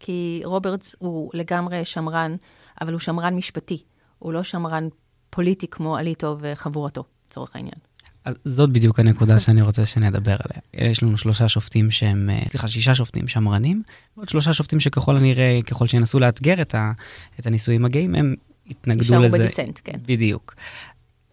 כי 0.00 0.40
רוברטס 0.44 0.96
הוא 0.98 1.30
לגמרי 1.34 1.84
שמרן, 1.84 2.36
אבל 2.80 2.92
הוא 2.92 3.00
שמרן 3.00 3.34
משפטי, 3.34 3.82
הוא 4.18 4.32
לא 4.32 4.42
שמרן 4.42 4.88
פוליטי 5.30 5.66
כמו 5.68 5.98
אליטו 5.98 6.36
וחבורתו, 6.40 7.04
לצורך 7.28 7.56
העניין. 7.56 7.74
זאת 8.44 8.70
בדיוק 8.70 9.00
הנקודה 9.00 9.38
שאני 9.38 9.62
רוצה 9.62 9.86
שנדבר 9.86 10.36
עליה. 10.44 10.90
יש 10.90 11.02
לנו 11.02 11.16
שלושה 11.16 11.48
שופטים 11.48 11.90
שהם, 11.90 12.30
אה, 12.30 12.40
סליחה, 12.48 12.68
שישה 12.68 12.94
שופטים 12.94 13.28
שמרנים, 13.28 13.82
ועוד 14.16 14.28
שלושה 14.28 14.52
שופטים 14.52 14.80
שככל 14.80 15.16
הנראה, 15.16 15.60
ככל 15.66 15.86
שינסו 15.86 16.20
לאתגר 16.20 16.62
את, 16.62 16.74
ה, 16.74 16.92
את 17.40 17.46
הנישואים 17.46 17.84
הגאים, 17.84 18.14
הם 18.14 18.34
יתנגדו 18.66 19.20
לזה. 19.20 19.38
בדיסנט, 19.38 19.80
כן. 19.84 19.98
בדיוק. 20.06 20.54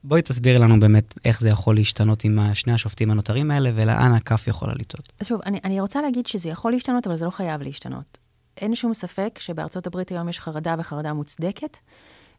בואי 0.03 0.21
תסבירי 0.21 0.59
לנו 0.59 0.79
באמת 0.79 1.13
איך 1.25 1.41
זה 1.41 1.49
יכול 1.49 1.75
להשתנות 1.75 2.23
עם 2.23 2.39
שני 2.53 2.73
השופטים 2.73 3.11
הנותרים 3.11 3.51
האלה, 3.51 3.71
ולאן 3.75 4.11
הכף 4.11 4.47
יכולה 4.47 4.73
לטעות. 4.73 5.13
שוב, 5.23 5.41
אני, 5.45 5.59
אני 5.63 5.79
רוצה 5.81 6.01
להגיד 6.01 6.27
שזה 6.27 6.49
יכול 6.49 6.71
להשתנות, 6.71 7.07
אבל 7.07 7.15
זה 7.15 7.25
לא 7.25 7.29
חייב 7.29 7.61
להשתנות. 7.61 8.17
אין 8.57 8.75
שום 8.75 8.93
ספק 8.93 9.39
שבארצות 9.41 9.87
הברית 9.87 10.09
היום 10.09 10.29
יש 10.29 10.39
חרדה 10.39 10.75
וחרדה 10.79 11.13
מוצדקת, 11.13 11.77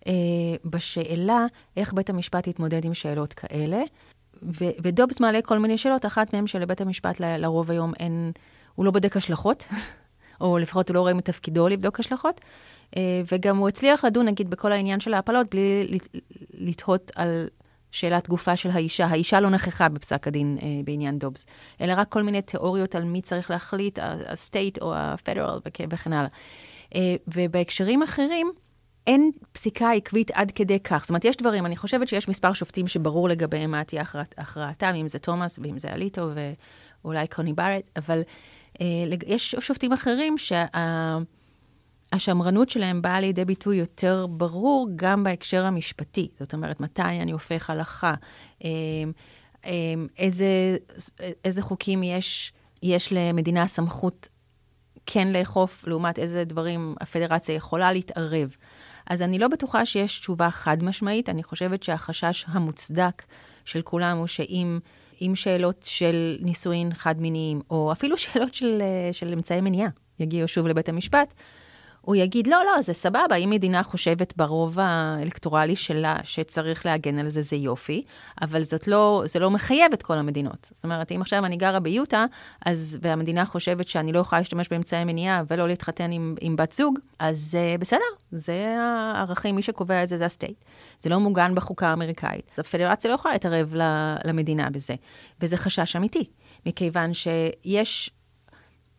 אה, 0.06 0.12
בשאלה 0.64 1.46
איך 1.76 1.92
בית 1.92 2.10
המשפט 2.10 2.46
יתמודד 2.46 2.84
עם 2.84 2.94
שאלות 2.94 3.32
כאלה. 3.32 3.82
ודובס 4.82 5.20
מעלה 5.20 5.42
כל 5.42 5.58
מיני 5.58 5.78
שאלות, 5.78 6.06
אחת 6.06 6.34
מהן 6.34 6.46
שלבית 6.46 6.80
המשפט 6.80 7.20
ל- 7.20 7.36
לרוב 7.36 7.70
היום 7.70 7.92
אין, 8.00 8.32
הוא 8.74 8.84
לא 8.84 8.90
בודק 8.90 9.16
השלכות, 9.16 9.66
או 10.40 10.58
לפחות 10.58 10.88
הוא 10.88 10.94
לא 10.94 11.00
רואה 11.00 11.14
מתפקידו 11.14 11.68
לבדוק 11.68 12.00
השלכות. 12.00 12.40
אה, 12.96 13.22
וגם 13.32 13.56
הוא 13.56 13.68
הצליח 13.68 14.04
לדון, 14.04 14.26
נגיד, 14.26 14.50
בכל 14.50 14.72
העניין 14.72 15.00
של 15.00 15.14
ההפלות, 15.14 15.54
בלי 15.54 15.98
לתהות 16.54 17.10
על 17.14 17.48
שאלת 17.90 18.28
גופה 18.28 18.56
של 18.56 18.70
האישה. 18.70 19.06
האישה 19.06 19.40
לא 19.40 19.50
נכחה 19.50 19.88
בפסק 19.88 20.28
הדין 20.28 20.58
אה, 20.62 20.68
בעניין 20.84 21.18
דובס, 21.18 21.46
אלא 21.80 21.92
רק 21.96 22.08
כל 22.08 22.22
מיני 22.22 22.42
תיאוריות 22.42 22.94
על 22.94 23.04
מי 23.04 23.22
צריך 23.22 23.50
להחליט, 23.50 23.98
ה-state 23.98 24.80
או 24.80 24.94
ה-federal 24.94 25.60
וכן 25.66 26.12
הלאה. 26.12 26.30
אה, 26.94 27.16
ובהקשרים 27.28 28.02
אחרים, 28.02 28.52
אין 29.06 29.30
פסיקה 29.52 29.92
עקבית 29.92 30.30
עד 30.30 30.50
כדי 30.50 30.80
כך. 30.80 31.00
זאת 31.00 31.10
אומרת, 31.10 31.24
יש 31.24 31.36
דברים, 31.36 31.66
אני 31.66 31.76
חושבת 31.76 32.08
שיש 32.08 32.28
מספר 32.28 32.52
שופטים 32.52 32.88
שברור 32.88 33.28
לגביהם 33.28 33.70
מה 33.70 33.84
תהיה 33.84 34.02
הכרעתם, 34.38 34.94
אם 34.94 35.08
זה 35.08 35.18
תומאס 35.18 35.58
ואם 35.62 35.78
זה 35.78 35.88
אליטו 35.88 36.30
ואולי 37.04 37.26
קוני 37.26 37.52
בארט, 37.52 37.90
אבל 37.96 38.22
אה, 38.80 38.86
יש 39.26 39.54
שופטים 39.60 39.92
אחרים 39.92 40.38
שה... 40.38 40.66
השמרנות 42.12 42.70
שלהם 42.70 43.02
באה 43.02 43.20
לידי 43.20 43.44
ביטוי 43.44 43.76
יותר 43.76 44.26
ברור 44.30 44.88
גם 44.96 45.24
בהקשר 45.24 45.64
המשפטי. 45.64 46.28
זאת 46.40 46.54
אומרת, 46.54 46.80
מתי 46.80 47.02
אני 47.02 47.32
הופך 47.32 47.70
הלכה, 47.70 48.14
אמ, 48.64 48.68
אמ, 49.64 50.06
איזה, 50.18 50.76
איזה 51.44 51.62
חוקים 51.62 52.02
יש, 52.02 52.52
יש 52.82 53.12
למדינה 53.12 53.66
סמכות 53.66 54.28
כן 55.06 55.32
לאכוף, 55.32 55.84
לעומת 55.86 56.18
איזה 56.18 56.44
דברים 56.44 56.94
הפדרציה 57.00 57.54
יכולה 57.54 57.92
להתערב. 57.92 58.56
אז 59.10 59.22
אני 59.22 59.38
לא 59.38 59.48
בטוחה 59.48 59.86
שיש 59.86 60.20
תשובה 60.20 60.50
חד 60.50 60.84
משמעית, 60.84 61.28
אני 61.28 61.42
חושבת 61.42 61.82
שהחשש 61.82 62.44
המוצדק 62.48 63.22
של 63.64 63.82
כולם 63.82 64.16
הוא 64.16 64.26
שאם... 64.26 64.78
עם 65.20 65.34
שאלות 65.34 65.82
של 65.84 66.36
נישואין 66.40 66.94
חד-מיניים, 66.94 67.60
או 67.70 67.92
אפילו 67.92 68.16
שאלות 68.22 68.54
של, 68.54 68.82
של 69.12 69.32
אמצעי 69.32 69.60
מניעה, 69.60 69.90
יגיעו 70.20 70.48
שוב 70.48 70.66
לבית 70.66 70.88
המשפט, 70.88 71.34
הוא 72.00 72.16
יגיד, 72.16 72.46
לא, 72.46 72.62
לא, 72.64 72.82
זה 72.82 72.92
סבבה, 72.92 73.36
אם 73.36 73.50
מדינה 73.50 73.82
חושבת 73.82 74.36
ברוב 74.36 74.78
האלקטורלי 74.78 75.76
שלה 75.76 76.16
שצריך 76.24 76.86
להגן 76.86 77.18
על 77.18 77.28
זה, 77.28 77.42
זה 77.42 77.56
יופי, 77.56 78.02
אבל 78.42 78.62
זאת 78.62 78.88
לא, 78.88 79.22
זה 79.26 79.38
לא 79.38 79.50
מחייב 79.50 79.92
את 79.92 80.02
כל 80.02 80.18
המדינות. 80.18 80.68
זאת 80.72 80.84
אומרת, 80.84 81.12
אם 81.12 81.20
עכשיו 81.20 81.44
אני 81.44 81.56
גרה 81.56 81.80
ביוטה, 81.80 82.24
אז, 82.66 82.98
והמדינה 83.02 83.46
חושבת 83.46 83.88
שאני 83.88 84.12
לא 84.12 84.18
יכולה 84.18 84.40
להשתמש 84.40 84.68
באמצעי 84.68 85.04
מניעה 85.04 85.42
ולא 85.48 85.68
להתחתן 85.68 86.12
עם, 86.12 86.34
עם 86.40 86.56
בת 86.56 86.72
זוג, 86.72 86.98
אז 87.18 87.58
uh, 87.58 87.80
בסדר, 87.80 88.00
זה 88.32 88.76
הערכים, 88.78 89.56
מי 89.56 89.62
שקובע 89.62 90.02
את 90.02 90.08
זה 90.08 90.18
זה 90.18 90.26
הסטייט. 90.26 90.64
זה 90.98 91.10
לא 91.10 91.20
מוגן 91.20 91.54
בחוקה 91.54 91.88
האמריקאית. 91.88 92.58
הפדרציה 92.58 93.10
לא 93.10 93.14
יכולה 93.14 93.34
להתערב 93.34 93.74
למדינה 94.24 94.70
בזה, 94.70 94.94
וזה 95.40 95.56
חשש 95.56 95.96
אמיתי, 95.96 96.24
מכיוון 96.66 97.14
שיש, 97.14 98.10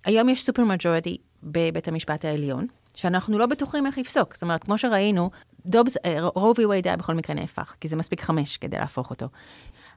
היום 0.06 0.30
יש 0.30 0.44
סופר 0.44 0.64
מג'וריטי 0.64 1.18
בבית 1.44 1.88
המשפט 1.88 2.26
העליון, 2.26 2.68
שאנחנו 3.02 3.38
לא 3.38 3.46
בטוחים 3.46 3.86
איך 3.86 3.98
יפסוק. 3.98 4.34
זאת 4.34 4.44
אומרת, 4.44 4.64
כמו 4.64 4.78
שראינו, 4.78 5.30
דובס, 5.66 5.98
רובי 6.22 6.66
וייד 6.66 6.88
היה 6.88 6.98
בכל 6.98 7.14
מקרה 7.14 7.36
נהפך, 7.36 7.74
כי 7.82 7.88
זה 7.88 7.96
מספיק 7.96 8.22
חמש 8.22 8.58
כדי 8.58 8.78
להפוך 8.78 9.10
אותו. 9.10 9.28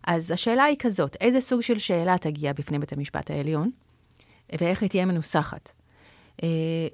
אז 0.06 0.30
השאלה 0.30 0.64
היא 0.64 0.76
כזאת, 0.78 1.16
איזה 1.20 1.40
סוג 1.40 1.60
של 1.60 1.78
שאלה 1.78 2.18
תגיע 2.18 2.52
בפני 2.52 2.78
בית 2.78 2.92
המשפט 2.92 3.30
העליון, 3.30 3.70
ואיך 4.60 4.82
היא 4.82 4.90
תהיה 4.90 5.04
מנוסחת. 5.04 5.70
אה, 6.42 6.48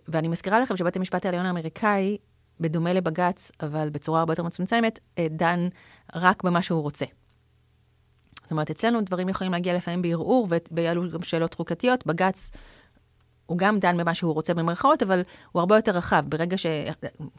ואני 0.08 0.28
מזכירה 0.28 0.60
לכם 0.60 0.76
שבית 0.76 0.96
המשפט 0.96 1.24
העליון 1.26 1.46
האמריקאי, 1.46 2.18
בדומה 2.60 2.92
לבג"ץ, 2.92 3.50
אבל 3.62 3.88
בצורה 3.90 4.20
הרבה 4.20 4.32
יותר 4.32 4.42
מצומצמת, 4.42 4.98
אה, 5.18 5.26
דן 5.30 5.68
רק 6.14 6.42
במה 6.44 6.62
שהוא 6.62 6.82
רוצה. 6.82 7.06
זאת 8.42 8.50
אומרת, 8.50 8.70
אצלנו 8.70 9.00
דברים 9.00 9.28
יכולים 9.28 9.52
להגיע 9.52 9.74
לפעמים 9.74 10.02
בערעור, 10.02 10.48
ויעלו 10.72 11.10
גם 11.10 11.22
שאלות 11.22 11.54
חוקתיות. 11.54 12.06
בג"ץ 12.06 12.50
הוא 13.50 13.58
גם 13.58 13.78
דן 13.78 13.96
במה 13.96 14.14
שהוא 14.14 14.34
רוצה 14.34 14.54
במרכאות, 14.54 15.02
אבל 15.02 15.22
הוא 15.52 15.60
הרבה 15.60 15.76
יותר 15.76 15.92
רחב. 15.92 16.24
ברגע 16.28 16.58
ש... 16.58 16.66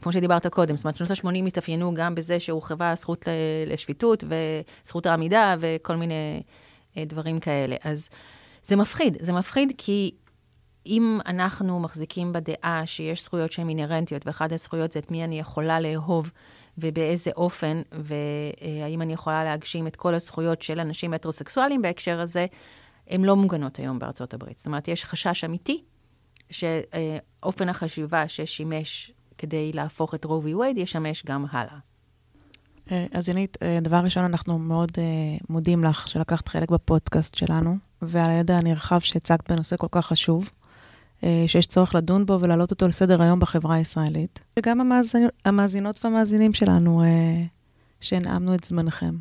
כמו 0.02 0.12
שדיברת 0.12 0.48
קודם, 0.48 0.76
זאת 0.76 0.86
אומרת, 0.86 0.98
שנות 0.98 1.12
ה-80 1.12 1.48
התאפיינו 1.48 1.94
גם 1.94 2.16
בזה 2.16 2.40
שהורחבה 2.40 2.92
הזכות 2.92 3.28
לשפיטות 3.68 4.24
וזכות 4.84 5.06
העמידה 5.06 5.56
וכל 5.60 5.96
מיני 5.96 6.44
אה, 6.98 7.06
דברים 7.06 7.40
כאלה. 7.40 7.76
אז 7.84 8.10
זה 8.64 8.76
מפחיד. 8.76 9.18
זה 9.20 9.34
מפחיד 9.34 9.74
כי 9.78 10.12
אם 10.86 11.20
אנחנו 11.26 11.80
מחזיקים 11.80 12.34
בדעה 12.34 12.82
שיש 12.86 13.24
זכויות 13.24 13.52
שהן 13.52 13.70
אינהרנטיות, 13.70 14.28
ואחת 14.28 14.52
הזכויות 14.52 14.92
זה 14.92 15.00
את 15.00 15.12
מי 15.12 15.24
אני 15.24 15.40
יכולה 15.40 15.80
לאהוב 15.80 16.32
ובאיזה 16.78 17.32
אופן, 17.36 17.82
והאם 17.92 19.02
אני 19.02 19.14
יכולה 19.14 19.44
להגשים 19.44 19.88
את 19.88 19.96
כל 19.96 20.14
הזכויות 20.14 20.62
של 20.62 20.80
אנשים 20.80 21.14
הטרוסקסואלים 21.14 21.82
בהקשר 21.82 22.22
הזה, 22.22 22.46
הן 23.08 23.24
לא 23.24 23.36
מוגנות 23.36 23.78
היום 23.78 24.00
בארצות 24.00 24.34
הברית. 24.34 24.58
זאת 24.58 24.68
אומרת, 24.68 24.88
יש 24.88 25.06
חשש 25.06 25.44
אמיתי 25.44 25.84
שאופן 26.52 27.70
החשיבה 27.70 28.28
ששימש 28.28 29.12
כדי 29.38 29.72
להפוך 29.74 30.16
את 30.16 30.26
רו 30.26 30.44
וי 30.44 30.56
וייד 30.56 30.78
ישמש 30.78 31.26
גם 31.26 31.46
הלאה. 31.52 31.78
אה, 32.92 33.06
אז 33.12 33.30
ינית, 33.30 33.58
אה, 33.62 33.80
דבר 33.82 33.98
ראשון, 33.98 34.24
אנחנו 34.24 34.60
מאוד 34.60 34.92
אה, 34.98 35.04
מודים 35.50 35.84
לך 35.84 36.08
שלקחת 36.08 36.48
חלק 36.48 36.72
בפודקאסט 36.72 37.36
שלנו, 37.36 37.78
ועל 38.02 38.30
הידע 38.30 38.58
הנרחב 38.58 39.00
שהצגת 39.00 39.52
בנושא 39.52 39.76
כל 39.78 39.88
כך 39.92 40.06
חשוב, 40.06 40.50
שיש 41.48 41.66
צורך 41.66 41.96
לדון 41.96 42.26
בו 42.26 42.40
ולהעלות 42.42 42.72
אותו 42.72 42.88
לסדר 42.88 43.22
היום 43.22 43.40
בחברה 43.40 43.76
הישראלית. 43.76 44.40
וגם 44.60 44.92
המאזינות 45.46 46.06
והמאזינים 46.06 46.54
שלנו, 46.54 47.04
שהנעמנו 48.00 48.56
את 48.56 48.64
זמנכם. 48.64 49.16